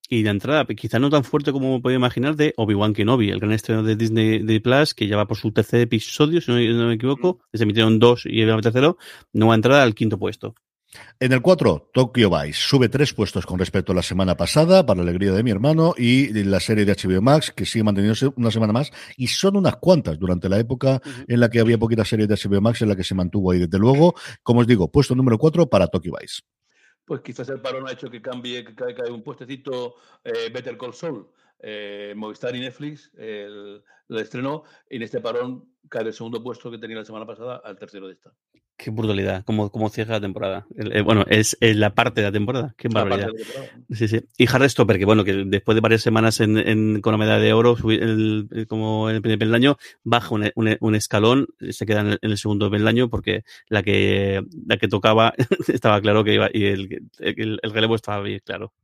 [0.09, 3.53] Y de entrada, quizá no tan fuerte como podía imaginar, de Obi-Wan Kenobi, el gran
[3.53, 6.88] estreno de Disney de Plus, que ya va por su tercer episodio, si no, no
[6.88, 7.40] me equivoco.
[7.53, 8.99] Se emitieron dos y el tercero.
[9.32, 10.55] Nueva entrada al quinto puesto.
[11.18, 15.03] En el 4, Tokyo Vice sube tres puestos con respecto a la semana pasada, para
[15.03, 18.51] la alegría de mi hermano, y la serie de HBO Max, que sigue manteniéndose una
[18.51, 21.24] semana más, y son unas cuantas durante la época uh -huh.
[21.28, 23.59] en la que había poquitas series de HBO Max, en la que se mantuvo ahí
[23.59, 24.14] desde luego.
[24.42, 26.42] Como os digo, puesto número 4 para Tokyo Vice.
[27.07, 30.92] Pues quizás el parón ha hecho que cambie, que caiga un puestecito eh, Better Call
[30.92, 31.30] Saul.
[31.61, 36.78] Eh, Movistar y Netflix el, el estreno, en este parón cae del segundo puesto que
[36.78, 38.32] tenía la semana pasada al tercero de esta.
[38.76, 40.66] Qué brutalidad, como, como cierra la temporada.
[40.76, 42.74] El, eh, bueno, es, es, la parte de la temporada.
[42.76, 43.30] Qué barbaridad.
[43.91, 44.20] Sí, sí.
[44.37, 47.55] Y Stopper, que bueno, que después de varias semanas en, en, con la medalla de
[47.55, 52.01] oro, el, el, como en el primer peldaño, baja un, un, un, escalón, se queda
[52.01, 55.32] en el, en segundo peldaño, porque la que, la que tocaba
[55.68, 58.74] estaba claro que iba, y el, el, el relevo estaba bien claro.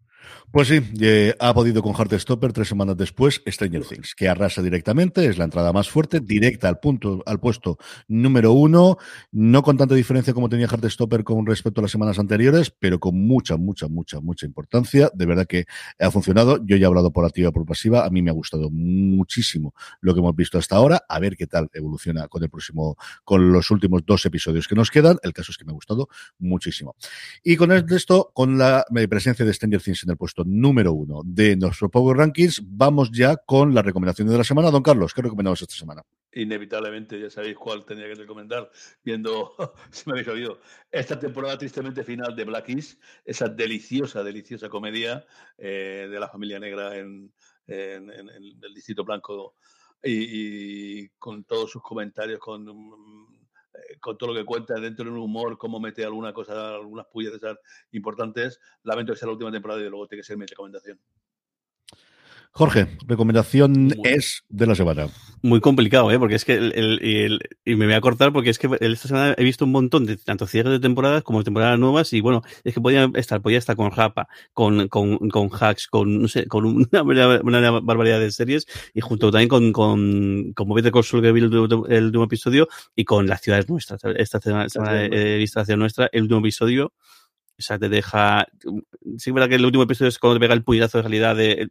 [0.50, 5.26] Pues sí, eh, ha podido con Heartstopper tres semanas después Stranger Things, que arrasa directamente,
[5.26, 8.98] es la entrada más fuerte, directa al punto, al puesto número uno,
[9.30, 13.16] no con tanta diferencia como tenía Heartstopper con respecto a las semanas anteriores, pero con
[13.26, 15.10] mucha, mucha, mucha, mucha importancia.
[15.14, 15.66] De verdad que
[15.98, 16.58] ha funcionado.
[16.64, 18.04] Yo ya he hablado por activa y por pasiva.
[18.04, 21.02] A mí me ha gustado muchísimo lo que hemos visto hasta ahora.
[21.08, 24.90] A ver qué tal evoluciona con el próximo, con los últimos dos episodios que nos
[24.90, 25.18] quedan.
[25.22, 26.08] El caso es que me ha gustado
[26.38, 26.96] muchísimo.
[27.42, 31.88] Y con esto, con la presencia de Stranger Things en puesto número uno de nuestro
[31.90, 34.70] Power Rankings, vamos ya con las recomendaciones de la semana.
[34.70, 36.02] Don Carlos, ¿qué recomendamos esta semana?
[36.32, 38.70] Inevitablemente, ya sabéis cuál tenía que recomendar,
[39.04, 39.54] viendo,
[39.90, 40.60] si me habéis oído,
[40.90, 45.24] esta temporada tristemente final de Black East, esa deliciosa, deliciosa comedia
[45.58, 47.32] eh, de la familia negra en,
[47.66, 49.56] en, el Distrito Blanco
[50.02, 52.64] y, y, con todos sus comentarios, con
[53.74, 57.32] eh, con todo lo que cuenta dentro del humor, cómo mete alguna cosa, algunas pullas
[57.32, 57.58] de esas
[57.92, 58.60] importantes.
[58.82, 60.98] Lamento que sea la última temporada y luego tiene que ser mi recomendación.
[62.54, 65.08] Jorge, recomendación es de la semana.
[65.40, 66.18] Muy complicado, ¿eh?
[66.18, 69.08] Porque es que el, el- el- y me voy a cortar porque es que esta
[69.08, 72.42] semana he visto un montón de tanto cierres de temporadas como temporadas nuevas y bueno,
[72.62, 76.46] es que podía estar, podía estar con Rapa, con, con, con Hacks, con, no sé,
[76.46, 77.02] con una,
[77.42, 81.40] una barbaridad de series y junto también con, con, con Movie de Call que vi
[81.40, 84.02] el, último- el último episodio y con Las ciudades nuestras.
[84.16, 86.92] Esta semana, semana he visto La ciudad nuestra, el último episodio
[87.58, 88.46] o sea, te deja.
[89.18, 91.36] Sí, es verdad que el último episodio es cuando te pega el puñetazo de realidad.
[91.36, 91.68] De,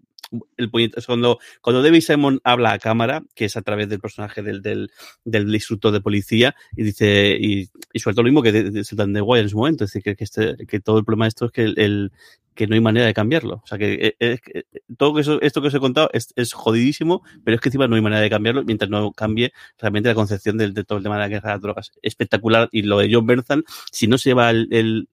[0.58, 4.42] el, puñetazo, cuando, cuando David Simon habla a cámara, que es a través del personaje
[4.42, 4.92] del, del,
[5.26, 7.38] del instructor de policía, y dice.
[7.40, 9.84] Y, y todo lo mismo que de, de, de, de Guay en su momento.
[9.84, 12.12] Es decir, que, que, este, que todo el problema de esto es que el,
[12.56, 13.62] que no hay manera de cambiarlo.
[13.64, 14.66] O sea, que, es, que
[14.98, 17.96] todo eso, esto que os he contado es, es, jodidísimo, pero es que encima no
[17.96, 21.16] hay manera de cambiarlo mientras no cambie realmente la concepción del, de todo el tema
[21.16, 21.92] de la guerra de las drogas.
[22.02, 22.70] Espectacular.
[22.72, 25.10] Y lo de John Bernthal, si no se lleva el, el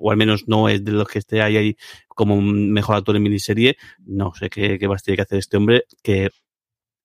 [0.00, 1.76] o al menos no es de los que esté ahí, ahí
[2.08, 5.84] como mejor actor en miniserie, no sé qué, qué más tiene que hacer este hombre
[6.02, 6.30] que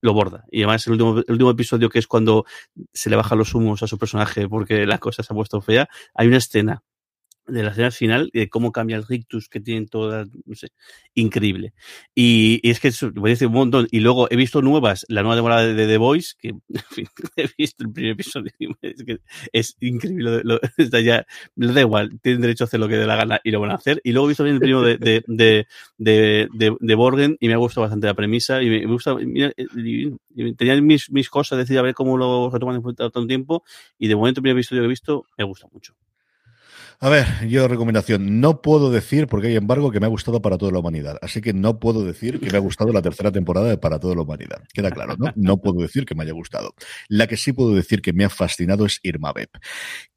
[0.01, 0.45] lo borda.
[0.51, 2.45] Y además el último, el último episodio que es cuando
[2.93, 5.89] se le bajan los humos a su personaje porque la cosa se ha puesto fea,
[6.13, 6.83] hay una escena
[7.49, 10.69] de la escena final de cómo cambia el rictus que tienen todas, no sé,
[11.13, 11.73] increíble.
[12.15, 13.87] Y, es que eso, a decir un montón.
[13.91, 17.07] Y luego he visto nuevas, la nueva temporada de, de The Voice, que en fin,
[17.35, 18.51] he visto el primer episodio,
[19.53, 20.41] es, increíble.
[20.43, 20.59] Lo,
[21.03, 21.25] ya,
[21.55, 23.71] les da igual, tienen derecho a hacer lo que dé la gana y lo van
[23.71, 24.01] a hacer.
[24.03, 27.53] Y luego he visto también el primo de, de, de, de, de, Borgen y me
[27.53, 31.29] ha gustado bastante la premisa y me, me gusta, mira, y, y tenía mis, mis
[31.29, 33.63] cosas, decir a ver cómo lo retoman en tanto tiempo
[33.97, 35.95] y de momento el primer episodio que he visto me gusta mucho.
[37.01, 38.41] A ver, yo recomendación.
[38.41, 41.17] No puedo decir, porque hay embargo, que me ha gustado para toda la humanidad.
[41.21, 44.15] Así que no puedo decir que me ha gustado la tercera temporada de Para toda
[44.15, 44.61] la humanidad.
[44.73, 45.31] Queda claro, ¿no?
[45.35, 46.73] No puedo decir que me haya gustado.
[47.07, 49.49] La que sí puedo decir que me ha fascinado es Irma Beb.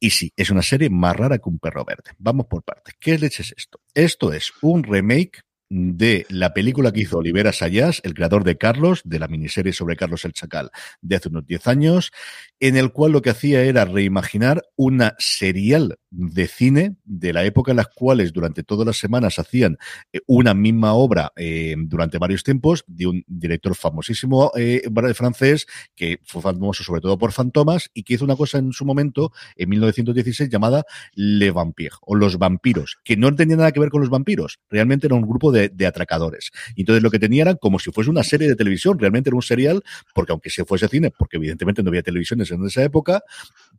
[0.00, 2.10] Y sí, es una serie más rara que un perro verde.
[2.18, 2.94] Vamos por partes.
[2.98, 3.78] ¿Qué leche es esto?
[3.94, 5.42] Esto es un remake
[5.74, 9.96] de la película que hizo Olivera Sayas, el creador de Carlos, de la miniserie sobre
[9.96, 10.70] Carlos el Chacal
[11.00, 12.12] de hace unos 10 años,
[12.60, 17.70] en el cual lo que hacía era reimaginar una serial de cine de la época
[17.70, 19.78] en las cuales durante todas las semanas hacían
[20.12, 24.82] eh, una misma obra eh, durante varios tiempos de un director famosísimo eh,
[25.14, 25.66] francés
[25.96, 29.32] que fue famoso sobre todo por Fantomas y que hizo una cosa en su momento
[29.56, 34.02] en 1916 llamada Le Vampire o Los Vampiros, que no tenía nada que ver con
[34.02, 36.50] los vampiros, realmente era un grupo de, de atracadores.
[36.74, 39.36] Y entonces lo que tenía era como si fuese una serie de televisión, realmente era
[39.36, 39.82] un serial,
[40.14, 43.22] porque aunque se fuese cine, porque evidentemente no había televisiones en esa época,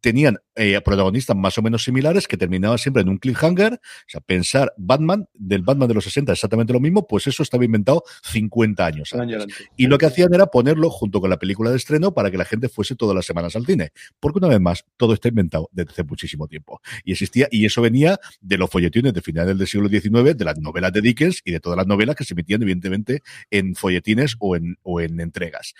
[0.01, 4.21] tenían eh, protagonistas más o menos similares que terminaban siempre en un cliffhanger, o sea,
[4.21, 8.85] pensar Batman, del Batman de los 60 exactamente lo mismo, pues eso estaba inventado 50
[8.85, 9.45] años antes.
[9.77, 12.45] Y lo que hacían era ponerlo junto con la película de estreno para que la
[12.45, 15.91] gente fuese todas las semanas al cine, porque una vez más, todo está inventado desde
[15.91, 16.81] hace muchísimo tiempo.
[17.03, 20.57] Y existía, y eso venía de los folletines de finales del siglo XIX, de las
[20.59, 24.55] novelas de Dickens y de todas las novelas que se emitían evidentemente en folletines o
[24.55, 25.73] en, o en entregas.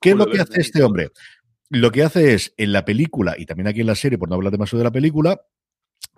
[0.00, 1.10] ¿Qué es lo que hace este hombre?
[1.68, 4.34] Lo que hace es, en la película, y también aquí en la serie, por no
[4.34, 5.40] hablar demasiado de la película,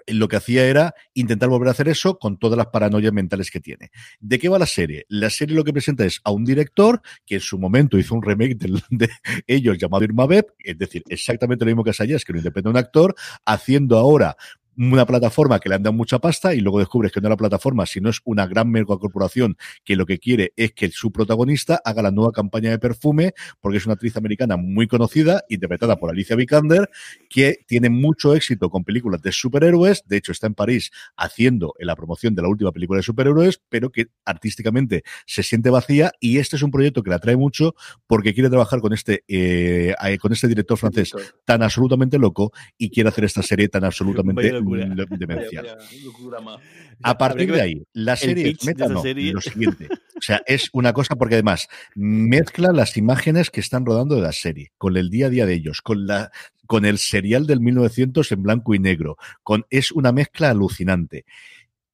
[0.07, 3.61] lo que hacía era intentar volver a hacer eso con todas las paranoias mentales que
[3.61, 3.91] tiene.
[4.21, 5.07] ¿De qué va la serie?
[5.09, 8.23] La serie lo que presenta es a un director que en su momento hizo un
[8.23, 9.09] remake de, de
[9.47, 12.77] ellos llamado Irma Beb, es decir, exactamente lo mismo que Sayas, que lo interpreta un
[12.77, 13.15] actor,
[13.47, 14.37] haciendo ahora
[14.77, 17.37] una plataforma que le han dado mucha pasta y luego descubres que no es la
[17.37, 22.03] plataforma, sino es una gran megacorporación que lo que quiere es que su protagonista haga
[22.03, 26.37] la nueva campaña de perfume, porque es una actriz americana muy conocida, interpretada por Alicia
[26.37, 26.91] Vikander,
[27.29, 31.97] que tiene mucho éxito con películas de superhéroes, de hecho está en París haciendo la
[31.97, 36.13] promoción de la última película de superhéroes, pero que artísticamente se siente vacía.
[36.21, 37.75] Y este es un proyecto que la atrae mucho
[38.07, 41.13] porque quiere trabajar con este, eh, con este director francés
[41.45, 44.61] tan absolutamente loco y quiere hacer esta serie tan absolutamente
[45.19, 45.79] demencial.
[47.03, 49.33] A partir de ahí, la serie meta no, serie.
[49.33, 49.89] lo siguiente.
[50.17, 54.33] O sea, es una cosa porque además mezcla las imágenes que están rodando de la
[54.33, 56.31] serie, con el día a día de ellos, con la
[56.67, 61.27] con el serial del 1900 en blanco y negro, con es una mezcla alucinante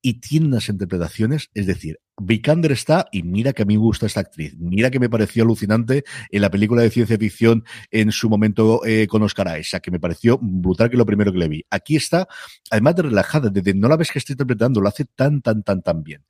[0.03, 4.07] y tiene unas interpretaciones, es decir, Vikander está, y mira que a mí me gusta
[4.07, 8.29] esta actriz, mira que me pareció alucinante en la película de ciencia ficción en su
[8.29, 11.65] momento eh, con Oscar Isaac, que me pareció brutal que lo primero que le vi.
[11.71, 12.29] Aquí está,
[12.71, 15.83] además de relajada, desde no la ves que está interpretando, lo hace tan, tan, tan,
[15.83, 16.25] tan bien.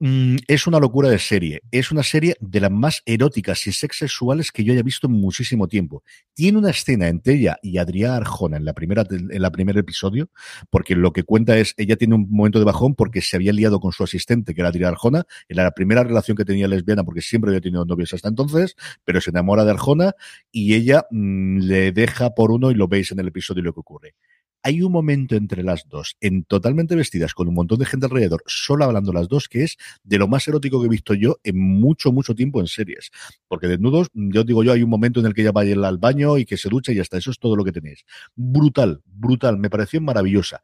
[0.00, 1.60] Mm, es una locura de serie.
[1.72, 5.14] Es una serie de las más eróticas y sex sexuales que yo haya visto en
[5.14, 6.04] muchísimo tiempo.
[6.34, 10.30] Tiene una escena entre ella y Adriana Arjona en la primera, en la primer episodio,
[10.70, 13.80] porque lo que cuenta es, ella tiene un momento de bajón porque se había liado
[13.80, 17.20] con su asistente, que era Adriana Arjona, era la primera relación que tenía lesbiana porque
[17.20, 20.12] siempre había tenido novios hasta entonces, pero se enamora de Arjona
[20.52, 23.80] y ella mmm, le deja por uno y lo veis en el episodio lo que
[23.80, 24.14] ocurre
[24.62, 28.42] hay un momento entre las dos, en totalmente vestidas, con un montón de gente alrededor,
[28.46, 31.58] solo hablando las dos, que es de lo más erótico que he visto yo en
[31.58, 33.10] mucho, mucho tiempo en series.
[33.46, 36.38] Porque desnudos, yo digo yo, hay un momento en el que ella va al baño
[36.38, 38.04] y que se ducha y hasta eso es todo lo que tenéis.
[38.34, 40.62] Brutal, brutal, me pareció maravillosa.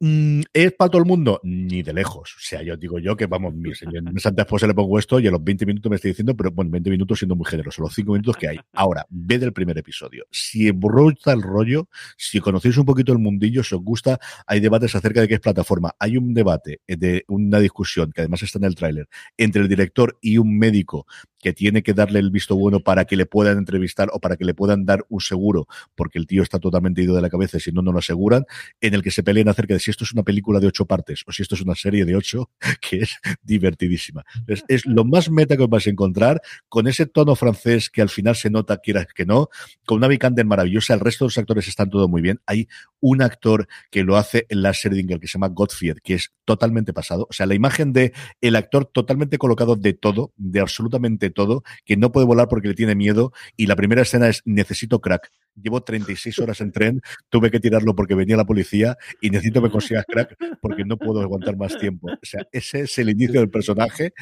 [0.00, 1.40] Mm, ¿Es para todo el mundo?
[1.42, 2.36] Ni de lejos.
[2.36, 5.26] O sea, yo digo yo que vamos, mi señor, después se le pongo esto y
[5.26, 7.94] a los 20 minutos me estoy diciendo, pero bueno, 20 minutos siendo muy generoso, los
[7.94, 8.60] 5 minutos que hay.
[8.74, 10.24] Ahora, ve del primer episodio.
[10.30, 14.94] Si gusta el rollo, si conocéis un poquito el mundillo, si os gusta, hay debates
[14.94, 15.92] acerca de qué es plataforma.
[15.98, 20.16] Hay un debate de una discusión que además está en el tráiler entre el director
[20.20, 21.06] y un médico
[21.38, 24.44] que tiene que darle el visto bueno para que le puedan entrevistar o para que
[24.44, 27.60] le puedan dar un seguro, porque el tío está totalmente ido de la cabeza y
[27.60, 28.44] si no, no lo aseguran,
[28.80, 31.24] en el que se peleen acerca de si esto es una película de ocho partes
[31.26, 34.24] o si esto es una serie de ocho, que es divertidísima.
[34.46, 38.08] Es, lo más meta que os vais a encontrar, con ese tono francés que al
[38.08, 39.48] final se nota, quieras que no,
[39.84, 42.40] con una Vikander maravillosa, el resto de los actores están todo muy bien.
[42.46, 42.68] Hay
[43.00, 46.92] un actor que lo hace en la Serdinger, que se llama Godfried, que es totalmente
[46.92, 47.26] pasado.
[47.28, 51.96] O sea, la imagen de el actor totalmente colocado de todo, de absolutamente todo, que
[51.96, 53.32] no puede volar porque le tiene miedo.
[53.56, 55.30] Y la primera escena es necesito crack.
[55.60, 59.70] Llevo 36 horas en tren, tuve que tirarlo porque venía la policía y necesito que
[59.70, 62.08] consigas crack porque no puedo aguantar más tiempo.
[62.10, 64.12] O sea, ese es el inicio del personaje.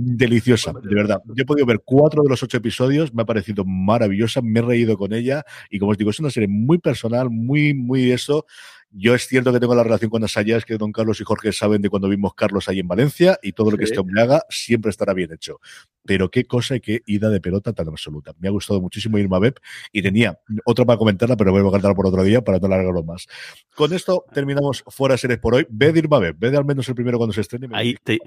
[0.00, 1.20] Deliciosa, de verdad.
[1.26, 4.62] Yo he podido ver cuatro de los ocho episodios, me ha parecido maravillosa, me he
[4.62, 8.46] reído con ella y como os digo, es una serie muy personal, muy, muy eso.
[8.90, 11.82] Yo es cierto que tengo la relación con Asayas, que don Carlos y Jorge saben
[11.82, 14.90] de cuando vimos Carlos ahí en Valencia y todo lo que este hombre haga siempre
[14.90, 15.60] estará bien hecho.
[16.04, 18.32] Pero qué cosa y qué ida de pelota tan absoluta.
[18.38, 19.60] Me ha gustado muchísimo Irma Beb
[19.92, 23.02] y tenía otra para comentarla, pero voy a guardarla por otro día para no alargarlo
[23.02, 23.26] más.
[23.74, 25.66] Con esto terminamos fuera series por hoy.
[25.68, 27.68] Ve de Irma Beb, ve de al menos el primero cuando se estrene.
[27.72, 28.18] Ahí te,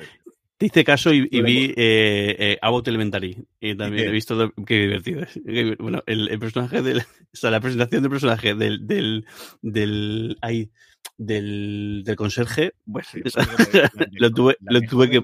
[0.62, 3.36] te hice caso y, vi eh, eh, Abbott Elementary.
[3.60, 5.26] Y también he visto qué divertido.
[5.80, 7.00] Bueno, el, personaje del.
[7.00, 7.04] O
[7.34, 8.86] sea, la presentación del personaje del.
[8.86, 9.26] del.
[9.64, 10.38] del.
[10.42, 10.70] Ahí,
[11.18, 12.74] del, del conserje.
[12.86, 13.08] Bueno,
[14.12, 15.22] lo tuve, lo tuve que.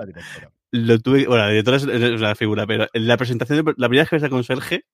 [0.71, 4.09] Lo tuve, bueno, la directora es la figura, pero la presentación, de, la primera vez
[4.09, 4.85] que ves a conserje,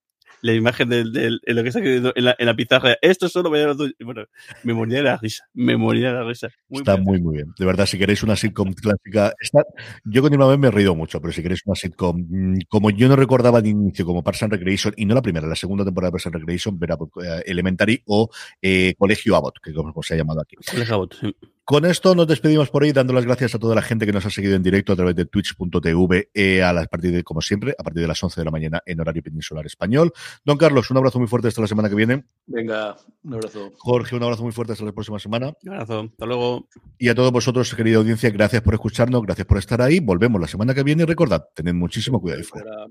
[0.44, 2.98] la imagen de, lo que está escribiendo en la, en la pizarra.
[3.02, 3.66] Esto solo me
[4.04, 4.26] Bueno,
[4.64, 5.46] me moría de la risa.
[5.54, 6.50] Me moría de la risa.
[6.70, 7.54] está muy, muy bien.
[7.58, 9.34] De verdad, si queréis una sitcom clásica.
[9.40, 9.64] Está,
[10.04, 13.08] yo con vez me he reído mucho, pero si queréis una sitcom, mm, como yo
[13.08, 16.10] no recordaba de inicio, como Parks and Recreation, y no la primera, la segunda temporada
[16.10, 16.78] de Parks and Recreation,
[17.24, 18.30] eh, Elementary o
[18.62, 20.58] eh, Colegio Abbott, que como se ha llamado aquí.
[20.70, 21.34] Colegio Abbott, sí.
[21.66, 24.26] Con esto nos despedimos por ahí, dando las gracias a toda la gente que nos
[24.26, 27.74] ha seguido en directo a través de twitch.tv eh, a las partir de, como siempre,
[27.80, 30.12] a partir de las 11 de la mañana en horario peninsular español.
[30.44, 32.26] Don Carlos, un abrazo muy fuerte hasta la semana que viene.
[32.48, 33.72] Venga, un abrazo.
[33.78, 35.54] Jorge, un abrazo muy fuerte hasta la próxima semana.
[35.64, 36.68] Un abrazo, hasta luego.
[36.98, 40.02] Y a todos vosotros, querida audiencia, gracias por escucharnos, gracias por estar ahí.
[40.02, 42.88] Volvemos la semana que viene y recordad, tened muchísimo cuidado y fuera.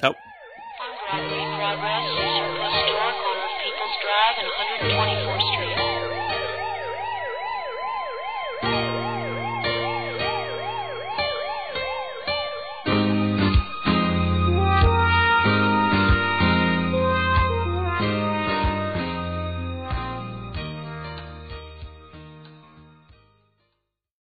[0.00, 0.14] Chao.